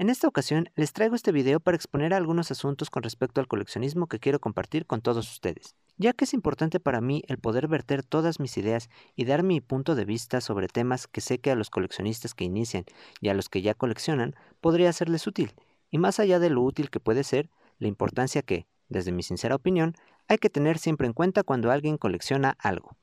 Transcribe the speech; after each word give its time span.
En 0.00 0.10
esta 0.10 0.28
ocasión 0.28 0.70
les 0.76 0.92
traigo 0.92 1.16
este 1.16 1.32
video 1.32 1.58
para 1.58 1.74
exponer 1.74 2.14
algunos 2.14 2.52
asuntos 2.52 2.88
con 2.88 3.02
respecto 3.02 3.40
al 3.40 3.48
coleccionismo 3.48 4.06
que 4.06 4.20
quiero 4.20 4.38
compartir 4.38 4.86
con 4.86 5.00
todos 5.00 5.28
ustedes, 5.28 5.74
ya 5.96 6.12
que 6.12 6.24
es 6.24 6.34
importante 6.34 6.78
para 6.78 7.00
mí 7.00 7.24
el 7.26 7.38
poder 7.38 7.66
verter 7.66 8.04
todas 8.04 8.38
mis 8.38 8.56
ideas 8.58 8.90
y 9.16 9.24
dar 9.24 9.42
mi 9.42 9.60
punto 9.60 9.96
de 9.96 10.04
vista 10.04 10.40
sobre 10.40 10.68
temas 10.68 11.08
que 11.08 11.20
sé 11.20 11.40
que 11.40 11.50
a 11.50 11.56
los 11.56 11.68
coleccionistas 11.68 12.34
que 12.34 12.44
inician 12.44 12.84
y 13.20 13.28
a 13.28 13.34
los 13.34 13.48
que 13.48 13.60
ya 13.60 13.74
coleccionan 13.74 14.36
podría 14.60 14.92
serles 14.92 15.26
útil, 15.26 15.52
y 15.90 15.98
más 15.98 16.20
allá 16.20 16.38
de 16.38 16.50
lo 16.50 16.62
útil 16.62 16.90
que 16.90 17.00
puede 17.00 17.24
ser, 17.24 17.50
la 17.80 17.88
importancia 17.88 18.42
que, 18.42 18.68
desde 18.88 19.10
mi 19.10 19.24
sincera 19.24 19.56
opinión, 19.56 19.96
hay 20.28 20.38
que 20.38 20.48
tener 20.48 20.78
siempre 20.78 21.08
en 21.08 21.12
cuenta 21.12 21.42
cuando 21.42 21.72
alguien 21.72 21.98
colecciona 21.98 22.56
algo. 22.60 22.96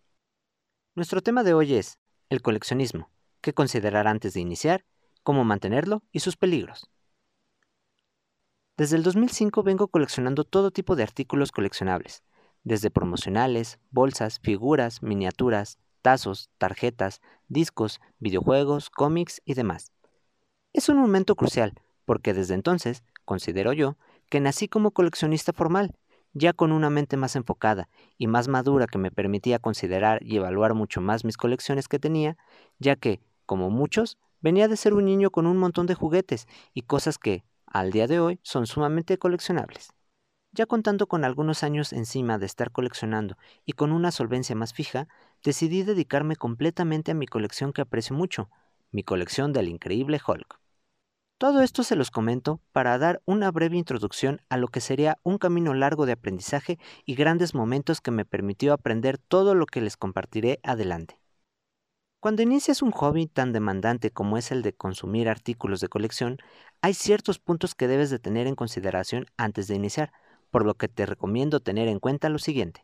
Nuestro 0.95 1.21
tema 1.21 1.43
de 1.43 1.53
hoy 1.53 1.73
es 1.73 1.99
el 2.29 2.41
coleccionismo, 2.41 3.09
qué 3.41 3.51
considerar 3.51 4.07
antes 4.07 4.33
de 4.33 4.39
iniciar 4.39 4.85
cómo 5.25 5.43
mantenerlo 5.43 6.03
y 6.11 6.19
sus 6.19 6.37
peligros. 6.37 6.89
Desde 8.77 8.95
el 8.95 9.03
2005 9.03 9.63
vengo 9.63 9.87
coleccionando 9.87 10.43
todo 10.43 10.69
tipo 10.69 10.95
de 10.95 11.03
artículos 11.03 11.51
coleccionables, 11.51 12.23
desde 12.63 12.91
promocionales, 12.91 13.79
bolsas, 13.89 14.39
figuras, 14.39 15.01
miniaturas, 15.01 15.79
tazos, 16.01 16.51
tarjetas, 16.59 17.21
discos, 17.47 17.99
videojuegos, 18.19 18.91
cómics 18.91 19.41
y 19.45 19.55
demás. 19.55 19.91
Es 20.73 20.89
un 20.89 20.97
momento 20.97 21.35
crucial, 21.35 21.73
porque 22.05 22.35
desde 22.35 22.53
entonces, 22.53 23.03
considero 23.25 23.73
yo, 23.73 23.97
que 24.29 24.39
nací 24.39 24.67
como 24.67 24.91
coleccionista 24.91 25.53
formal, 25.53 25.95
ya 26.33 26.53
con 26.53 26.71
una 26.71 26.91
mente 26.91 27.17
más 27.17 27.35
enfocada 27.35 27.89
y 28.19 28.27
más 28.27 28.47
madura 28.47 28.85
que 28.85 28.99
me 28.99 29.09
permitía 29.09 29.57
considerar 29.57 30.21
y 30.21 30.35
evaluar 30.35 30.75
mucho 30.75 31.01
más 31.01 31.25
mis 31.25 31.37
colecciones 31.37 31.87
que 31.87 31.97
tenía, 31.97 32.37
ya 32.77 32.95
que, 32.95 33.21
como 33.47 33.71
muchos, 33.71 34.19
Venía 34.41 34.67
de 34.67 34.77
ser 34.77 34.93
un 34.93 35.05
niño 35.05 35.31
con 35.31 35.47
un 35.47 35.57
montón 35.57 35.85
de 35.85 35.95
juguetes 35.95 36.47
y 36.73 36.83
cosas 36.83 37.17
que, 37.17 37.43
al 37.65 37.91
día 37.91 38.07
de 38.07 38.19
hoy, 38.19 38.39
son 38.43 38.67
sumamente 38.67 39.17
coleccionables. 39.17 39.93
Ya 40.51 40.65
contando 40.65 41.07
con 41.07 41.25
algunos 41.25 41.63
años 41.63 41.91
encima 41.91 42.37
de 42.37 42.45
estar 42.45 42.71
coleccionando 42.71 43.37
y 43.65 43.73
con 43.73 43.91
una 43.91 44.11
solvencia 44.11 44.55
más 44.55 44.73
fija, 44.73 45.07
decidí 45.43 45.83
dedicarme 45.83 46.37
completamente 46.37 47.11
a 47.11 47.15
mi 47.15 47.27
colección 47.27 47.73
que 47.73 47.81
aprecio 47.81 48.15
mucho, 48.15 48.49
mi 48.91 49.03
colección 49.03 49.51
del 49.51 49.67
increíble 49.67 50.21
Hulk. 50.25 50.59
Todo 51.37 51.61
esto 51.61 51.83
se 51.83 51.97
los 51.97 52.11
comento 52.11 52.61
para 52.71 52.97
dar 52.97 53.21
una 53.25 53.51
breve 53.51 53.75
introducción 53.75 54.39
a 54.47 54.55
lo 54.55 54.69
que 54.69 54.79
sería 54.79 55.17
un 55.23 55.37
camino 55.37 55.73
largo 55.73 56.05
de 56.05 56.13
aprendizaje 56.13 56.79
y 57.03 57.15
grandes 57.15 57.53
momentos 57.53 57.99
que 57.99 58.11
me 58.11 58.23
permitió 58.23 58.71
aprender 58.71 59.17
todo 59.17 59.53
lo 59.53 59.65
que 59.65 59.81
les 59.81 59.97
compartiré 59.97 60.61
adelante. 60.63 61.19
Cuando 62.25 62.41
inicias 62.41 62.81
un 62.81 62.89
hobby 62.89 63.27
tan 63.27 63.53
demandante 63.53 64.09
como 64.09 64.39
es 64.39 64.51
el 64.51 64.63
de 64.63 64.73
consumir 64.73 65.29
artículos 65.29 65.79
de 65.79 65.89
colección, 65.89 66.39
hay 66.81 66.95
ciertos 66.95 67.37
puntos 67.37 67.75
que 67.75 67.87
debes 67.87 68.09
de 68.09 68.17
tener 68.17 68.47
en 68.47 68.55
consideración 68.55 69.27
antes 69.37 69.67
de 69.67 69.75
iniciar, 69.75 70.11
por 70.49 70.65
lo 70.65 70.73
que 70.73 70.87
te 70.87 71.05
recomiendo 71.05 71.59
tener 71.59 71.87
en 71.87 71.99
cuenta 71.99 72.29
lo 72.29 72.39
siguiente. 72.39 72.81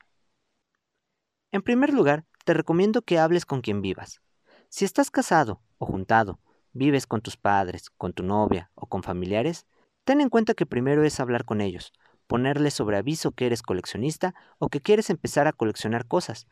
En 1.52 1.64
primer 1.64 1.92
lugar, 1.92 2.24
te 2.46 2.54
recomiendo 2.54 3.02
que 3.02 3.18
hables 3.18 3.48
con 3.48 3.62
quien 3.62 3.82
vivas. 3.82 4.22
Si 4.70 4.86
estás 4.86 5.10
casado 5.10 5.60
o 5.80 5.88
juntado, 5.88 6.38
vives 6.74 7.08
con 7.08 7.22
tus 7.22 7.36
padres, 7.36 7.90
con 7.90 8.14
tu 8.14 8.22
novia 8.22 8.70
o 8.76 8.86
con 8.86 9.02
familiares, 9.02 9.66
ten 10.04 10.22
en 10.22 10.30
cuenta 10.30 10.54
que 10.54 10.68
primero 10.68 11.04
es 11.04 11.20
hablar 11.20 11.46
con 11.46 11.62
ellos, 11.62 11.94
ponerles 12.28 12.76
sobre 12.76 12.98
aviso 12.98 13.32
que 13.32 13.48
eres 13.48 13.64
coleccionista 13.64 14.36
o 14.60 14.70
que 14.70 14.82
quieres 14.82 15.10
empezar 15.10 15.48
a 15.48 15.52
coleccionar 15.52 16.06
cosas 16.06 16.46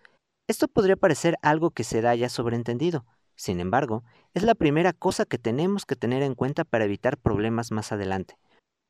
esto 0.50 0.68
podría 0.68 0.96
parecer 0.96 1.38
algo 1.44 1.70
que 1.70 1.84
se 1.84 2.02
da 2.02 2.16
ya 2.16 2.28
sobreentendido. 2.28 3.06
Sin 3.36 3.60
embargo, 3.60 4.04
es 4.34 4.42
la 4.42 4.56
primera 4.56 4.94
cosa 4.94 5.26
que 5.26 5.38
tenemos 5.38 5.86
que 5.86 5.96
tener 5.96 6.24
en 6.24 6.34
cuenta 6.34 6.66
para 6.66 6.86
evitar 6.86 7.18
problemas 7.18 7.72
más 7.72 7.92
adelante. 7.92 8.36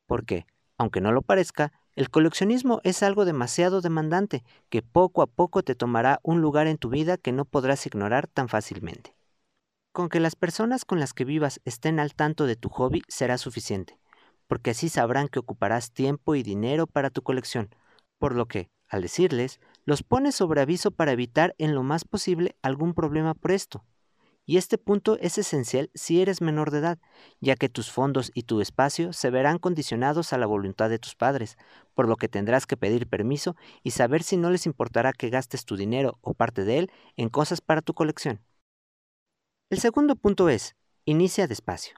Porque, 0.07 0.47
aunque 0.77 1.01
no 1.01 1.11
lo 1.11 1.21
parezca, 1.21 1.73
el 1.97 2.09
coleccionismo 2.09 2.79
es 2.85 3.03
algo 3.03 3.25
demasiado 3.25 3.81
demandante 3.81 4.45
que 4.69 4.81
poco 4.81 5.21
a 5.21 5.27
poco 5.27 5.61
te 5.61 5.75
tomará 5.75 6.21
un 6.23 6.39
lugar 6.39 6.65
en 6.67 6.77
tu 6.77 6.87
vida 6.87 7.17
que 7.17 7.33
no 7.33 7.43
podrás 7.43 7.85
ignorar 7.85 8.27
tan 8.27 8.47
fácilmente. 8.47 9.13
Con 9.91 10.07
que 10.07 10.21
las 10.21 10.37
personas 10.37 10.85
con 10.85 11.01
las 11.01 11.13
que 11.13 11.25
vivas 11.25 11.59
estén 11.65 11.99
al 11.99 12.13
tanto 12.13 12.45
de 12.45 12.55
tu 12.55 12.69
hobby 12.69 13.01
será 13.09 13.37
suficiente, 13.37 13.99
porque 14.47 14.69
así 14.69 14.87
sabrán 14.87 15.27
que 15.27 15.39
ocuparás 15.39 15.91
tiempo 15.91 16.35
y 16.35 16.43
dinero 16.43 16.87
para 16.87 17.09
tu 17.09 17.21
colección, 17.21 17.75
por 18.17 18.33
lo 18.33 18.47
que, 18.47 18.69
al 18.87 19.01
decirles, 19.01 19.59
los 19.89 20.03
pones 20.03 20.35
sobre 20.35 20.61
aviso 20.61 20.91
para 20.91 21.13
evitar 21.13 21.55
en 21.57 21.73
lo 21.73 21.81
más 21.81 22.05
posible 22.05 22.55
algún 22.61 22.93
problema 22.93 23.33
por 23.33 23.51
esto. 23.51 23.83
Y 24.45 24.57
este 24.57 24.77
punto 24.77 25.17
es 25.19 25.39
esencial 25.39 25.89
si 25.95 26.21
eres 26.21 26.41
menor 26.41 26.69
de 26.69 26.77
edad, 26.77 26.99
ya 27.39 27.55
que 27.55 27.69
tus 27.69 27.89
fondos 27.89 28.29
y 28.35 28.43
tu 28.43 28.61
espacio 28.61 29.13
se 29.13 29.31
verán 29.31 29.57
condicionados 29.57 30.31
a 30.31 30.37
la 30.37 30.45
voluntad 30.45 30.91
de 30.91 30.99
tus 30.99 31.15
padres, 31.15 31.57
por 31.95 32.07
lo 32.07 32.17
que 32.17 32.27
tendrás 32.27 32.67
que 32.67 32.77
pedir 32.77 33.07
permiso 33.07 33.55
y 33.81 33.89
saber 33.89 34.21
si 34.21 34.37
no 34.37 34.51
les 34.51 34.67
importará 34.67 35.11
que 35.11 35.31
gastes 35.31 35.65
tu 35.65 35.75
dinero 35.75 36.19
o 36.21 36.35
parte 36.35 36.65
de 36.65 36.77
él 36.77 36.91
en 37.17 37.29
cosas 37.29 37.59
para 37.59 37.81
tu 37.81 37.95
colección. 37.95 38.41
El 39.71 39.79
segundo 39.79 40.15
punto 40.15 40.49
es, 40.49 40.75
inicia 41.05 41.47
despacio. 41.47 41.95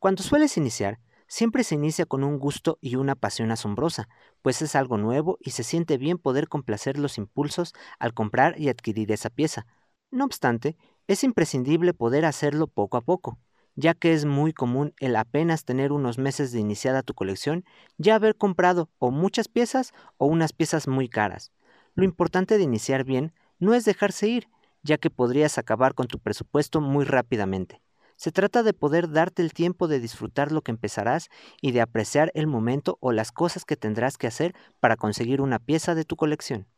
Cuando 0.00 0.24
sueles 0.24 0.56
iniciar, 0.56 0.98
siempre 1.30 1.62
se 1.62 1.76
inicia 1.76 2.06
con 2.06 2.24
un 2.24 2.40
gusto 2.40 2.76
y 2.80 2.96
una 2.96 3.14
pasión 3.14 3.52
asombrosa, 3.52 4.08
pues 4.42 4.62
es 4.62 4.74
algo 4.74 4.98
nuevo 4.98 5.38
y 5.40 5.52
se 5.52 5.62
siente 5.62 5.96
bien 5.96 6.18
poder 6.18 6.48
complacer 6.48 6.98
los 6.98 7.18
impulsos 7.18 7.72
al 8.00 8.14
comprar 8.14 8.60
y 8.60 8.68
adquirir 8.68 9.12
esa 9.12 9.30
pieza. 9.30 9.64
No 10.10 10.24
obstante, 10.24 10.76
es 11.06 11.22
imprescindible 11.22 11.94
poder 11.94 12.24
hacerlo 12.24 12.66
poco 12.66 12.96
a 12.96 13.00
poco, 13.00 13.38
ya 13.76 13.94
que 13.94 14.12
es 14.12 14.24
muy 14.24 14.52
común 14.52 14.92
el 14.98 15.14
apenas 15.14 15.64
tener 15.64 15.92
unos 15.92 16.18
meses 16.18 16.50
de 16.50 16.58
iniciada 16.58 17.04
tu 17.04 17.14
colección 17.14 17.64
ya 17.96 18.16
haber 18.16 18.36
comprado 18.36 18.90
o 18.98 19.12
muchas 19.12 19.46
piezas 19.46 19.92
o 20.18 20.26
unas 20.26 20.52
piezas 20.52 20.88
muy 20.88 21.08
caras. 21.08 21.52
Lo 21.94 22.02
importante 22.04 22.58
de 22.58 22.64
iniciar 22.64 23.04
bien 23.04 23.32
no 23.60 23.74
es 23.74 23.84
dejarse 23.84 24.26
ir, 24.26 24.48
ya 24.82 24.98
que 24.98 25.10
podrías 25.10 25.58
acabar 25.58 25.94
con 25.94 26.08
tu 26.08 26.18
presupuesto 26.18 26.80
muy 26.80 27.04
rápidamente. 27.04 27.80
Se 28.20 28.32
trata 28.32 28.62
de 28.62 28.74
poder 28.74 29.10
darte 29.10 29.40
el 29.40 29.54
tiempo 29.54 29.88
de 29.88 29.98
disfrutar 29.98 30.52
lo 30.52 30.60
que 30.60 30.72
empezarás 30.72 31.30
y 31.62 31.72
de 31.72 31.80
apreciar 31.80 32.30
el 32.34 32.46
momento 32.46 32.98
o 33.00 33.12
las 33.12 33.32
cosas 33.32 33.64
que 33.64 33.78
tendrás 33.78 34.18
que 34.18 34.26
hacer 34.26 34.54
para 34.78 34.96
conseguir 34.96 35.40
una 35.40 35.58
pieza 35.58 35.94
de 35.94 36.04
tu 36.04 36.16
colección. 36.16 36.68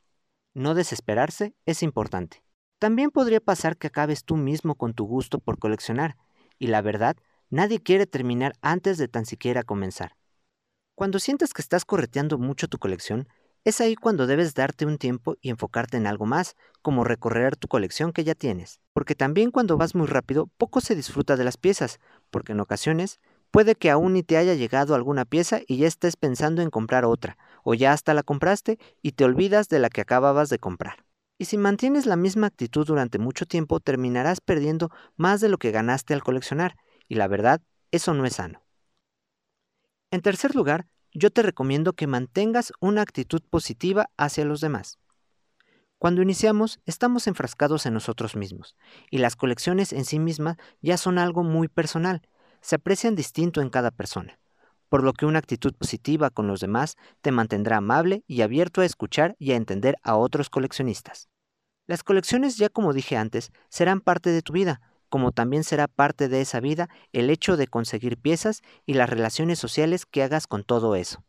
No 0.54 0.75
desesperarse 0.75 1.56
es 1.66 1.82
importante. 1.82 2.44
También 2.78 3.10
podría 3.10 3.41
pasar 3.41 3.76
que 3.76 3.88
acabes 3.88 4.22
tú 4.22 4.36
mismo 4.36 4.76
con 4.76 4.94
tu 4.94 5.04
gusto 5.04 5.41
por 5.41 5.58
coleccionar, 5.58 6.16
y 6.60 6.69
la 6.69 6.80
verdad, 6.80 7.16
nadie 7.50 7.80
quiere 7.80 8.06
terminar 8.06 8.53
antes 8.62 8.97
de 8.97 9.09
tan 9.09 9.26
siquiera 9.26 9.64
comenzar. 9.64 10.16
Cuando 10.94 11.19
sientas 11.19 11.53
que 11.53 11.62
estás 11.62 11.84
correteando 11.84 12.38
mucho 12.38 12.69
tu 12.69 12.78
colección, 12.78 13.26
es 13.65 13.81
ahí 13.81 13.95
cuando 13.95 14.27
debes 14.27 14.55
darte 14.55 14.87
un 14.87 14.99
tiempo 14.99 15.37
y 15.41 15.50
enfocarte 15.50 15.97
en 15.97 16.06
algo 16.06 16.27
más, 16.27 16.56
como 16.83 17.05
recorrer 17.05 17.56
tu 17.56 17.69
colección 17.69 18.12
que 18.12 18.25
ya 18.25 18.34
tienes. 18.34 18.81
Porque 18.93 19.15
también 19.15 19.50
cuando 19.50 19.77
vas 19.77 19.95
muy 19.95 20.09
rápido, 20.09 20.49
poco 20.56 20.81
se 20.81 20.97
disfruta 20.97 21.37
de 21.37 21.45
las 21.45 21.56
piezas, 21.56 22.01
porque 22.31 22.53
en 22.53 22.61
ocasiones 22.61 23.21
puede 23.53 23.77
que 23.77 23.91
aún 23.91 24.15
ni 24.15 24.25
te 24.25 24.37
haya 24.37 24.55
llegado 24.55 24.95
alguna 24.95 25.25
pieza 25.25 25.61
y 25.67 25.77
ya 25.77 25.87
estés 25.87 26.17
pensando 26.17 26.62
en 26.62 26.71
comprar 26.71 27.05
otra, 27.05 27.39
o 27.62 27.75
ya 27.75 27.93
hasta 27.93 28.15
la 28.15 28.25
compraste 28.25 28.78
y 29.01 29.12
te 29.12 29.25
olvidas 29.25 29.69
de 29.69 29.78
la 29.78 29.91
que 29.91 30.01
acababas 30.01 30.49
de 30.49 30.59
comprar. 30.59 31.05
Y 31.39 31.45
si 31.45 31.56
mantienes 31.56 32.06
la 32.06 32.17
misma 32.17 32.49
actitud 32.49 32.87
durante 32.87 33.19
mucho 33.19 33.47
tiempo, 33.47 33.78
terminarás 33.78 34.41
perdiendo 34.41 34.91
más 35.17 35.41
de 35.41 35.49
lo 35.49 35.59
que 35.59 35.71
ganaste 35.71 36.15
al 36.15 36.22
coleccionar, 36.22 36.77
y 37.09 37.15
la 37.15 37.28
verdad, 37.28 37.61
eso 37.91 38.15
no 38.15 38.25
es 38.25 38.34
sano. 38.34 38.62
En 40.11 40.21
tercer 40.21 40.55
lugar, 40.55 40.87
yo 41.15 41.31
te 41.31 41.43
recomiendo 41.43 41.93
que 41.93 42.06
mantengas 42.06 42.73
una 42.81 43.03
actitud 43.03 43.43
positiva 43.49 44.11
hacia 44.17 44.45
los 44.45 44.61
demás. 44.61 44.99
Cuando 45.99 46.23
iniciamos, 46.23 46.81
estamos 46.84 47.27
enfrascados 47.27 47.87
en 47.87 47.95
nosotros 47.95 48.34
mismos, 48.34 48.75
y 49.11 49.19
las 49.19 49.37
colecciones 49.37 49.93
en 49.93 50.05
sí 50.05 50.19
mismas 50.19 50.56
ya 50.81 50.97
son 50.97 51.19
algo 51.19 51.45
muy 51.45 51.69
personal, 51.69 52.22
se 52.61 52.77
aprecian 52.77 53.15
distinto 53.15 53.61
en 53.61 53.71
cada 53.71 53.91
persona, 53.91 54.39
por 54.89 55.04
lo 55.04 55.13
que 55.13 55.27
una 55.27 55.39
actitud 55.39 55.75
positiva 55.75 56.31
con 56.31 56.48
los 56.48 56.60
demás 56.60 56.97
te 57.21 57.31
mantendrá 57.31 57.77
amable 57.77 58.25
y 58.27 58.42
abierto 58.42 58.81
a 58.81 58.84
escuchar 58.84 59.36
y 59.39 59.53
a 59.53 59.57
entender 59.57 59.97
a 60.03 60.16
otros 60.16 60.51
coleccionistas. 60.51 61.28
Las 61.86 62.03
colecciones, 62.03 62.57
ya 62.57 62.69
como 62.69 62.92
dije 62.92 63.16
antes, 63.16 63.53
serán 63.69 64.01
parte 64.01 64.31
de 64.31 64.42
tu 64.42 64.53
vida, 64.53 64.81
como 65.12 65.30
también 65.30 65.62
será 65.62 65.88
parte 65.88 66.30
de 66.30 66.41
esa 66.41 66.59
vida 66.59 66.88
el 67.12 67.28
hecho 67.28 67.59
de 67.59 67.66
conseguir 67.66 68.16
piezas 68.16 68.62
y 68.86 68.94
las 68.94 69.10
relaciones 69.10 69.59
sociales 69.59 70.06
que 70.06 70.22
hagas 70.22 70.47
con 70.47 70.64
todo 70.64 70.97
eso. 70.97 71.22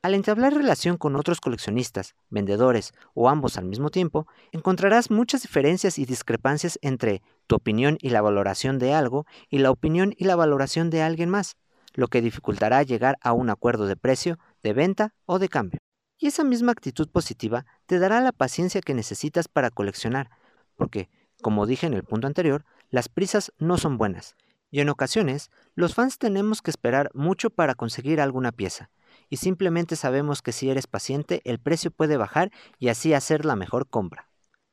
Al 0.00 0.14
entablar 0.14 0.54
relación 0.54 0.96
con 0.96 1.16
otros 1.16 1.42
coleccionistas, 1.42 2.14
vendedores 2.30 2.94
o 3.12 3.28
ambos 3.28 3.58
al 3.58 3.66
mismo 3.66 3.90
tiempo, 3.90 4.26
encontrarás 4.52 5.10
muchas 5.10 5.42
diferencias 5.42 5.98
y 5.98 6.06
discrepancias 6.06 6.78
entre 6.80 7.20
tu 7.46 7.56
opinión 7.56 7.98
y 8.00 8.08
la 8.08 8.22
valoración 8.22 8.78
de 8.78 8.94
algo 8.94 9.26
y 9.50 9.58
la 9.58 9.70
opinión 9.70 10.14
y 10.16 10.24
la 10.24 10.36
valoración 10.36 10.88
de 10.88 11.02
alguien 11.02 11.28
más, 11.28 11.56
lo 11.92 12.08
que 12.08 12.22
dificultará 12.22 12.84
llegar 12.84 13.18
a 13.20 13.34
un 13.34 13.50
acuerdo 13.50 13.84
de 13.84 13.96
precio, 13.96 14.38
de 14.62 14.72
venta 14.72 15.12
o 15.26 15.38
de 15.38 15.50
cambio. 15.50 15.78
Y 16.16 16.28
esa 16.28 16.42
misma 16.42 16.72
actitud 16.72 17.10
positiva 17.10 17.66
te 17.84 17.98
dará 17.98 18.22
la 18.22 18.32
paciencia 18.32 18.80
que 18.80 18.94
necesitas 18.94 19.46
para 19.46 19.68
coleccionar, 19.68 20.30
porque, 20.74 21.10
como 21.42 21.66
dije 21.66 21.86
en 21.86 21.92
el 21.92 22.02
punto 22.02 22.26
anterior, 22.26 22.64
las 22.90 23.08
prisas 23.08 23.52
no 23.58 23.78
son 23.78 23.98
buenas, 23.98 24.36
Y 24.70 24.80
en 24.80 24.88
ocasiones, 24.88 25.50
los 25.74 25.94
fans 25.94 26.18
tenemos 26.18 26.60
que 26.60 26.70
esperar 26.70 27.10
mucho 27.14 27.50
para 27.50 27.74
conseguir 27.74 28.20
alguna 28.20 28.52
pieza, 28.52 28.90
y 29.30 29.36
simplemente 29.36 29.96
sabemos 29.96 30.42
que 30.42 30.52
si 30.52 30.70
eres 30.70 30.86
paciente 30.86 31.40
el 31.44 31.58
precio 31.58 31.90
puede 31.90 32.16
bajar 32.16 32.50
y 32.78 32.88
así 32.88 33.14
hacer 33.14 33.44
la 33.44 33.56
mejor 33.56 33.88
compra. 33.88 34.28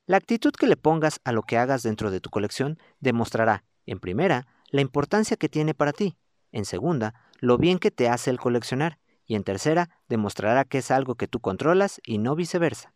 La 0.05 0.17
actitud 0.17 0.51
que 0.51 0.67
le 0.67 0.75
pongas 0.75 1.19
a 1.23 1.31
lo 1.31 1.43
que 1.43 1.57
hagas 1.57 1.83
dentro 1.83 2.11
de 2.11 2.19
tu 2.19 2.29
colección 2.29 2.77
demostrará, 2.99 3.63
en 3.85 3.99
primera, 3.99 4.47
la 4.69 4.81
importancia 4.81 5.37
que 5.37 5.49
tiene 5.49 5.73
para 5.73 5.93
ti, 5.93 6.17
en 6.51 6.65
segunda, 6.65 7.13
lo 7.39 7.57
bien 7.57 7.79
que 7.79 7.91
te 7.91 8.09
hace 8.09 8.29
el 8.29 8.39
coleccionar, 8.39 8.99
y 9.25 9.35
en 9.35 9.43
tercera, 9.43 9.89
demostrará 10.09 10.65
que 10.65 10.79
es 10.79 10.91
algo 10.91 11.15
que 11.15 11.27
tú 11.27 11.39
controlas 11.39 12.01
y 12.05 12.17
no 12.17 12.35
viceversa. 12.35 12.93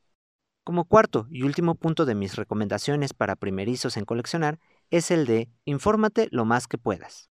Como 0.63 0.83
cuarto 0.83 1.27
y 1.29 1.43
último 1.43 1.75
punto 1.75 2.05
de 2.05 2.15
mis 2.15 2.35
recomendaciones 2.35 3.13
para 3.13 3.37
primerizos 3.37 3.95
en 3.95 4.03
coleccionar 4.03 4.59
es 4.91 5.11
el 5.11 5.25
de 5.25 5.49
infórmate 5.65 6.27
lo 6.31 6.45
más 6.45 6.67
que 6.67 6.77
puedas. 6.77 7.29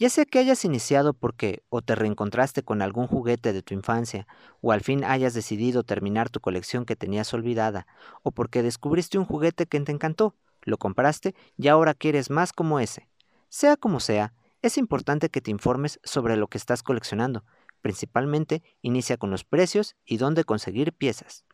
Ya 0.00 0.10
sea 0.10 0.24
que 0.24 0.38
hayas 0.38 0.64
iniciado 0.64 1.12
porque 1.12 1.64
o 1.70 1.82
te 1.82 1.96
reencontraste 1.96 2.62
con 2.62 2.82
algún 2.82 3.08
juguete 3.08 3.52
de 3.52 3.62
tu 3.62 3.74
infancia, 3.74 4.28
o 4.60 4.70
al 4.70 4.80
fin 4.80 5.02
hayas 5.02 5.34
decidido 5.34 5.82
terminar 5.82 6.30
tu 6.30 6.38
colección 6.38 6.84
que 6.84 6.94
tenías 6.94 7.34
olvidada, 7.34 7.88
o 8.22 8.30
porque 8.30 8.62
descubriste 8.62 9.18
un 9.18 9.24
juguete 9.24 9.66
que 9.66 9.80
te 9.80 9.90
encantó, 9.90 10.36
lo 10.62 10.78
compraste 10.78 11.34
y 11.56 11.66
ahora 11.66 11.94
quieres 11.94 12.30
más 12.30 12.52
como 12.52 12.78
ese. 12.78 13.08
Sea 13.48 13.76
como 13.76 13.98
sea, 13.98 14.34
es 14.62 14.78
importante 14.78 15.30
que 15.30 15.40
te 15.40 15.50
informes 15.50 15.98
sobre 16.04 16.36
lo 16.36 16.46
que 16.46 16.58
estás 16.58 16.82
coleccionando. 16.82 17.44
Principalmente, 17.80 18.62
inicia 18.82 19.16
con 19.16 19.30
los 19.30 19.44
precios 19.44 19.96
y 20.04 20.18
dónde 20.18 20.44
conseguir 20.44 20.92
piezas. 20.92 21.44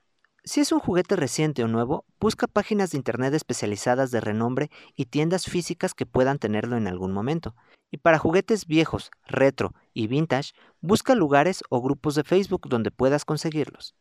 Si 0.46 0.60
es 0.60 0.72
un 0.72 0.78
juguete 0.78 1.16
reciente 1.16 1.64
o 1.64 1.68
nuevo, 1.68 2.04
busca 2.20 2.46
páginas 2.46 2.90
de 2.90 2.98
Internet 2.98 3.32
especializadas 3.32 4.10
de 4.10 4.20
renombre 4.20 4.70
y 4.94 5.06
tiendas 5.06 5.46
físicas 5.46 5.94
que 5.94 6.04
puedan 6.04 6.38
tenerlo 6.38 6.76
en 6.76 6.86
algún 6.86 7.12
momento. 7.12 7.56
Y 7.90 7.96
para 7.96 8.18
juguetes 8.18 8.66
viejos, 8.66 9.10
retro 9.26 9.72
y 9.94 10.06
vintage, 10.06 10.52
busca 10.82 11.14
lugares 11.14 11.62
o 11.70 11.80
grupos 11.80 12.14
de 12.14 12.24
Facebook 12.24 12.68
donde 12.68 12.90
puedas 12.90 13.24
conseguirlos. 13.24 13.94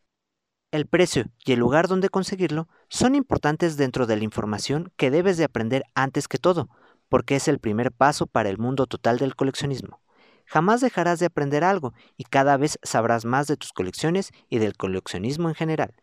El 0.71 0.85
precio 0.85 1.27
y 1.45 1.53
el 1.53 1.59
lugar 1.59 1.87
donde 1.87 2.09
conseguirlo 2.09 2.67
son 2.89 3.15
importantes 3.15 3.77
dentro 3.77 4.05
de 4.05 4.17
la 4.17 4.25
información 4.25 4.91
que 4.97 5.11
debes 5.11 5.37
de 5.37 5.45
aprender 5.45 5.85
antes 5.95 6.27
que 6.27 6.39
todo, 6.39 6.67
porque 7.07 7.37
es 7.37 7.47
el 7.47 7.59
primer 7.59 7.93
paso 7.93 8.27
para 8.27 8.49
el 8.49 8.57
mundo 8.57 8.85
total 8.85 9.17
del 9.17 9.37
coleccionismo. 9.37 10.01
Jamás 10.45 10.81
dejarás 10.81 11.19
de 11.19 11.27
aprender 11.27 11.63
algo 11.63 11.93
y 12.17 12.25
cada 12.25 12.57
vez 12.57 12.79
sabrás 12.83 13.23
más 13.23 13.47
de 13.47 13.55
tus 13.55 13.71
colecciones 13.71 14.31
y 14.49 14.57
del 14.57 14.75
coleccionismo 14.75 15.47
en 15.47 15.55
general. 15.55 16.02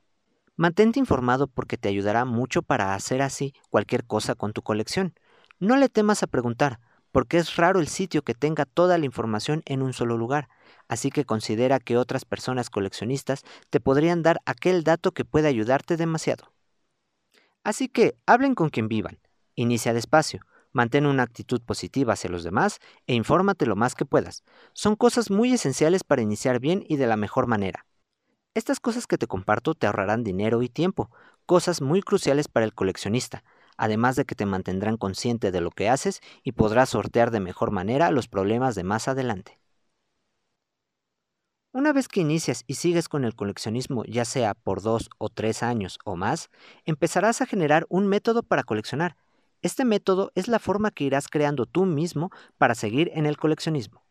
Mantente 0.61 0.99
informado 0.99 1.47
porque 1.47 1.79
te 1.79 1.89
ayudará 1.89 2.27
mucho 2.27 2.61
para 2.61 2.95
hacer 2.95 3.23
así 3.23 3.55
cualquier 3.71 4.05
cosa 4.05 4.35
con 4.35 4.53
tu 4.53 4.61
colección. 4.61 5.15
No 5.59 5.79
le 5.79 5.89
temas 5.89 6.23
a 6.23 6.27
preguntar, 6.27 6.81
porque 7.13 7.39
es 7.39 7.57
raro 7.57 7.81
el 7.81 7.89
sitio 7.89 8.21
que 8.21 8.35
tenga 8.35 8.67
toda 8.67 8.99
la 8.99 9.07
información 9.07 9.63
en 9.65 9.81
un 9.81 9.95
solo 9.95 10.19
lugar, 10.19 10.51
así 10.87 11.11
que 11.11 11.25
considera 11.25 11.81
que 11.81 11.97
otras 11.97 12.27
personas 12.27 12.69
coleccionistas 12.69 13.43
te 13.71 13.81
podrían 13.81 14.23
dar 14.23 14.43
aquel 14.45 14.85
dato 14.85 15.13
que 15.13 15.25
puede 15.25 15.49
ayudarte 15.49 15.97
demasiado. 15.97 16.53
Así 17.65 17.89
que 17.89 18.19
hablen 18.27 18.55
con 18.55 18.69
quien 18.69 18.87
vivan, 18.87 19.19
inicia 19.55 19.95
despacio, 19.95 20.43
mantén 20.73 21.07
una 21.07 21.23
actitud 21.23 21.63
positiva 21.63 22.13
hacia 22.13 22.29
los 22.29 22.45
demás 22.45 22.81
e 23.07 23.15
infórmate 23.15 23.65
lo 23.65 23.77
más 23.77 23.95
que 23.95 24.05
puedas. 24.05 24.45
Son 24.75 24.95
cosas 24.95 25.31
muy 25.31 25.55
esenciales 25.55 26.05
para 26.05 26.21
iniciar 26.21 26.61
bien 26.61 26.85
y 26.87 26.99
de 26.99 27.07
la 27.07 27.17
mejor 27.17 27.47
manera. 27.47 27.87
Estas 28.55 28.81
cosas 28.81 29.07
que 29.07 29.17
te 29.17 29.29
comparto 29.29 29.75
te 29.75 29.87
ahorrarán 29.87 30.25
dinero 30.25 30.63
y 30.63 30.69
tiempo, 30.69 31.09
cosas 31.47 31.81
muy 31.81 32.03
cruciales 32.03 32.49
para 32.49 32.67
el 32.67 32.75
coleccionista, 32.75 33.45
además 33.77 34.17
de 34.17 34.25
que 34.25 34.35
te 34.35 34.45
mantendrán 34.45 34.97
consciente 34.97 35.53
de 35.53 35.61
lo 35.61 35.71
que 35.71 35.89
haces 35.89 36.21
y 36.43 36.53
podrás 36.53 36.89
sortear 36.89 37.31
de 37.31 37.39
mejor 37.39 37.71
manera 37.71 38.11
los 38.11 38.27
problemas 38.27 38.75
de 38.75 38.83
más 38.83 39.07
adelante. 39.07 39.61
Una 41.73 41.93
vez 41.93 42.09
que 42.09 42.21
inicias 42.21 42.65
y 42.67 42.75
sigues 42.75 43.09
con 43.09 43.25
el 43.25 43.37
coleccionismo, 43.37 44.03
ya 44.05 44.25
sea 44.25 44.55
por 44.55 44.83
dos 44.83 45.09
o 45.19 45.29
tres 45.29 45.63
años 45.63 46.01
o 46.05 46.17
más, 46.17 46.51
empezarás 46.85 47.41
a 47.43 47.47
generar 47.47 47.87
un 47.89 48.09
método 48.09 48.43
para 48.43 48.65
coleccionar. 48.65 49.17
Este 49.63 49.85
método 49.85 50.33
es 50.35 50.49
la 50.49 50.59
forma 50.59 50.91
que 50.91 51.05
irás 51.05 51.29
creando 51.29 51.67
tú 51.67 51.87
mismo 51.87 52.31
para 52.59 52.75
seguir 52.75 53.13
en 53.15 53.27
el 53.27 53.37
coleccionismo. 53.37 54.03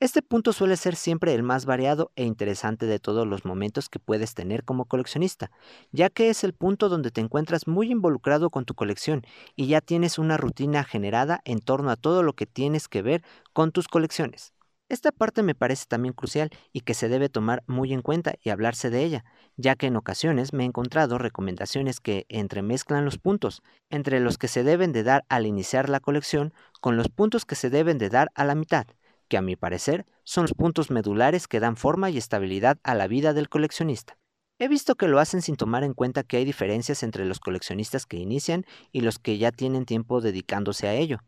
Este 0.00 0.22
punto 0.22 0.54
suele 0.54 0.78
ser 0.78 0.96
siempre 0.96 1.34
el 1.34 1.42
más 1.42 1.66
variado 1.66 2.10
e 2.16 2.24
interesante 2.24 2.86
de 2.86 2.98
todos 2.98 3.26
los 3.26 3.44
momentos 3.44 3.90
que 3.90 3.98
puedes 3.98 4.32
tener 4.32 4.64
como 4.64 4.86
coleccionista, 4.86 5.50
ya 5.92 6.08
que 6.08 6.30
es 6.30 6.42
el 6.42 6.54
punto 6.54 6.88
donde 6.88 7.10
te 7.10 7.20
encuentras 7.20 7.68
muy 7.68 7.92
involucrado 7.92 8.48
con 8.48 8.64
tu 8.64 8.72
colección 8.74 9.26
y 9.56 9.66
ya 9.66 9.82
tienes 9.82 10.18
una 10.18 10.38
rutina 10.38 10.84
generada 10.84 11.42
en 11.44 11.58
torno 11.58 11.90
a 11.90 11.96
todo 11.96 12.22
lo 12.22 12.32
que 12.32 12.46
tienes 12.46 12.88
que 12.88 13.02
ver 13.02 13.22
con 13.52 13.72
tus 13.72 13.88
colecciones. 13.88 14.54
Esta 14.88 15.12
parte 15.12 15.42
me 15.42 15.54
parece 15.54 15.84
también 15.86 16.14
crucial 16.14 16.48
y 16.72 16.80
que 16.80 16.94
se 16.94 17.10
debe 17.10 17.28
tomar 17.28 17.62
muy 17.66 17.92
en 17.92 18.00
cuenta 18.00 18.36
y 18.42 18.48
hablarse 18.48 18.88
de 18.88 19.04
ella, 19.04 19.26
ya 19.58 19.76
que 19.76 19.88
en 19.88 19.96
ocasiones 19.96 20.54
me 20.54 20.62
he 20.62 20.66
encontrado 20.66 21.18
recomendaciones 21.18 22.00
que 22.00 22.24
entremezclan 22.30 23.04
los 23.04 23.18
puntos, 23.18 23.62
entre 23.90 24.18
los 24.20 24.38
que 24.38 24.48
se 24.48 24.64
deben 24.64 24.92
de 24.92 25.02
dar 25.02 25.26
al 25.28 25.44
iniciar 25.44 25.90
la 25.90 26.00
colección 26.00 26.54
con 26.80 26.96
los 26.96 27.10
puntos 27.10 27.44
que 27.44 27.54
se 27.54 27.68
deben 27.68 27.98
de 27.98 28.08
dar 28.08 28.32
a 28.34 28.46
la 28.46 28.54
mitad 28.54 28.86
que 29.30 29.38
a 29.38 29.42
mi 29.42 29.56
parecer 29.56 30.04
son 30.24 30.44
los 30.44 30.52
puntos 30.52 30.90
medulares 30.90 31.48
que 31.48 31.60
dan 31.60 31.78
forma 31.78 32.10
y 32.10 32.18
estabilidad 32.18 32.78
a 32.82 32.94
la 32.94 33.06
vida 33.06 33.32
del 33.32 33.48
coleccionista. 33.48 34.18
He 34.58 34.68
visto 34.68 34.96
que 34.96 35.08
lo 35.08 35.20
hacen 35.20 35.40
sin 35.40 35.56
tomar 35.56 35.84
en 35.84 35.94
cuenta 35.94 36.24
que 36.24 36.36
hay 36.36 36.44
diferencias 36.44 37.02
entre 37.02 37.24
los 37.24 37.40
coleccionistas 37.40 38.04
que 38.04 38.18
inician 38.18 38.66
y 38.92 39.00
los 39.00 39.18
que 39.18 39.38
ya 39.38 39.52
tienen 39.52 39.86
tiempo 39.86 40.20
dedicándose 40.20 40.86
a 40.86 40.94
ello. 40.94 41.20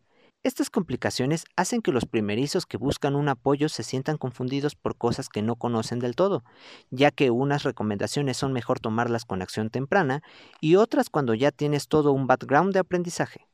Estas 0.42 0.70
complicaciones 0.70 1.44
hacen 1.56 1.80
que 1.80 1.92
los 1.92 2.04
primerizos 2.04 2.66
que 2.66 2.76
buscan 2.76 3.14
un 3.14 3.28
apoyo 3.28 3.68
se 3.68 3.84
sientan 3.84 4.18
confundidos 4.18 4.74
por 4.74 4.96
cosas 4.96 5.28
que 5.28 5.40
no 5.40 5.54
conocen 5.54 6.00
del 6.00 6.16
todo, 6.16 6.42
ya 6.90 7.12
que 7.12 7.30
unas 7.30 7.62
recomendaciones 7.62 8.36
son 8.36 8.52
mejor 8.52 8.80
tomarlas 8.80 9.24
con 9.24 9.40
acción 9.40 9.70
temprana 9.70 10.22
y 10.60 10.74
otras 10.74 11.08
cuando 11.08 11.32
ya 11.34 11.52
tienes 11.52 11.86
todo 11.86 12.10
un 12.10 12.26
background 12.26 12.74
de 12.74 12.80
aprendizaje. 12.80 13.46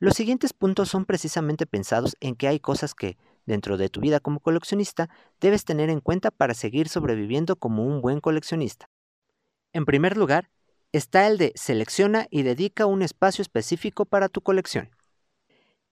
Los 0.00 0.14
siguientes 0.14 0.54
puntos 0.54 0.88
son 0.88 1.04
precisamente 1.04 1.66
pensados 1.66 2.16
en 2.20 2.34
que 2.34 2.48
hay 2.48 2.58
cosas 2.58 2.94
que, 2.94 3.16
dentro 3.46 3.76
de 3.76 3.88
tu 3.88 4.00
vida 4.00 4.20
como 4.20 4.40
coleccionista 4.40 5.08
debes 5.40 5.64
tener 5.64 5.90
en 5.90 6.00
cuenta 6.00 6.30
para 6.30 6.54
seguir 6.54 6.88
sobreviviendo 6.88 7.56
como 7.56 7.84
un 7.84 8.00
buen 8.00 8.20
coleccionista. 8.20 8.88
En 9.72 9.84
primer 9.84 10.16
lugar, 10.16 10.50
está 10.92 11.26
el 11.26 11.38
de 11.38 11.52
selecciona 11.56 12.26
y 12.30 12.42
dedica 12.42 12.86
un 12.86 13.02
espacio 13.02 13.42
específico 13.42 14.04
para 14.04 14.28
tu 14.28 14.40
colección. 14.40 14.90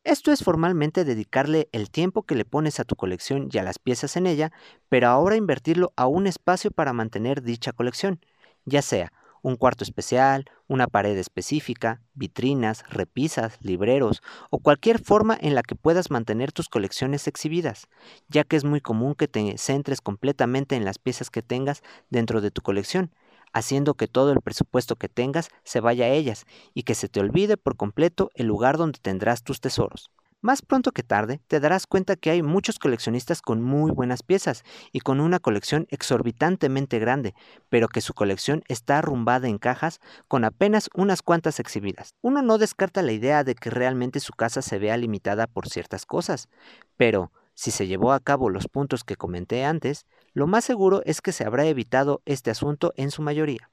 Esto 0.04 0.32
es 0.32 0.42
formalmente 0.42 1.04
dedicarle 1.04 1.68
el 1.70 1.90
tiempo 1.90 2.24
que 2.24 2.34
le 2.34 2.44
pones 2.44 2.80
a 2.80 2.84
tu 2.84 2.96
colección 2.96 3.48
y 3.52 3.58
a 3.58 3.62
las 3.62 3.78
piezas 3.78 4.16
en 4.16 4.26
ella, 4.26 4.52
pero 4.88 5.08
ahora 5.08 5.36
invertirlo 5.36 5.92
a 5.96 6.06
un 6.06 6.26
espacio 6.26 6.72
para 6.72 6.92
mantener 6.92 7.42
dicha 7.42 7.72
colección, 7.72 8.20
ya 8.64 8.82
sea 8.82 9.12
un 9.42 9.56
cuarto 9.56 9.84
especial, 9.84 10.46
una 10.68 10.86
pared 10.86 11.16
específica, 11.18 12.00
vitrinas, 12.14 12.84
repisas, 12.88 13.58
libreros 13.60 14.22
o 14.50 14.58
cualquier 14.58 15.02
forma 15.02 15.36
en 15.40 15.54
la 15.54 15.62
que 15.62 15.74
puedas 15.74 16.10
mantener 16.10 16.52
tus 16.52 16.68
colecciones 16.68 17.26
exhibidas, 17.26 17.88
ya 18.28 18.44
que 18.44 18.56
es 18.56 18.64
muy 18.64 18.80
común 18.80 19.14
que 19.14 19.28
te 19.28 19.58
centres 19.58 20.00
completamente 20.00 20.76
en 20.76 20.84
las 20.84 20.98
piezas 20.98 21.30
que 21.30 21.42
tengas 21.42 21.82
dentro 22.08 22.40
de 22.40 22.50
tu 22.50 22.62
colección, 22.62 23.12
haciendo 23.52 23.94
que 23.94 24.08
todo 24.08 24.32
el 24.32 24.40
presupuesto 24.40 24.96
que 24.96 25.08
tengas 25.08 25.48
se 25.64 25.80
vaya 25.80 26.06
a 26.06 26.10
ellas 26.10 26.46
y 26.72 26.84
que 26.84 26.94
se 26.94 27.08
te 27.08 27.20
olvide 27.20 27.56
por 27.56 27.76
completo 27.76 28.30
el 28.34 28.46
lugar 28.46 28.78
donde 28.78 28.98
tendrás 29.00 29.42
tus 29.42 29.60
tesoros. 29.60 30.10
Más 30.42 30.60
pronto 30.60 30.90
que 30.90 31.04
tarde 31.04 31.40
te 31.46 31.60
darás 31.60 31.86
cuenta 31.86 32.16
que 32.16 32.30
hay 32.30 32.42
muchos 32.42 32.80
coleccionistas 32.80 33.40
con 33.42 33.62
muy 33.62 33.92
buenas 33.92 34.24
piezas 34.24 34.64
y 34.90 34.98
con 34.98 35.20
una 35.20 35.38
colección 35.38 35.86
exorbitantemente 35.88 36.98
grande, 36.98 37.32
pero 37.68 37.86
que 37.86 38.00
su 38.00 38.12
colección 38.12 38.64
está 38.66 38.98
arrumbada 38.98 39.46
en 39.46 39.58
cajas 39.58 40.00
con 40.26 40.44
apenas 40.44 40.90
unas 40.94 41.22
cuantas 41.22 41.60
exhibidas. 41.60 42.16
Uno 42.22 42.42
no 42.42 42.58
descarta 42.58 43.02
la 43.02 43.12
idea 43.12 43.44
de 43.44 43.54
que 43.54 43.70
realmente 43.70 44.18
su 44.18 44.32
casa 44.32 44.62
se 44.62 44.80
vea 44.80 44.96
limitada 44.96 45.46
por 45.46 45.68
ciertas 45.68 46.06
cosas, 46.06 46.48
pero 46.96 47.30
si 47.54 47.70
se 47.70 47.86
llevó 47.86 48.12
a 48.12 48.18
cabo 48.18 48.50
los 48.50 48.66
puntos 48.66 49.04
que 49.04 49.14
comenté 49.14 49.64
antes, 49.64 50.06
lo 50.32 50.48
más 50.48 50.64
seguro 50.64 51.02
es 51.04 51.20
que 51.20 51.30
se 51.30 51.44
habrá 51.44 51.66
evitado 51.66 52.20
este 52.24 52.50
asunto 52.50 52.92
en 52.96 53.12
su 53.12 53.22
mayoría. 53.22 53.70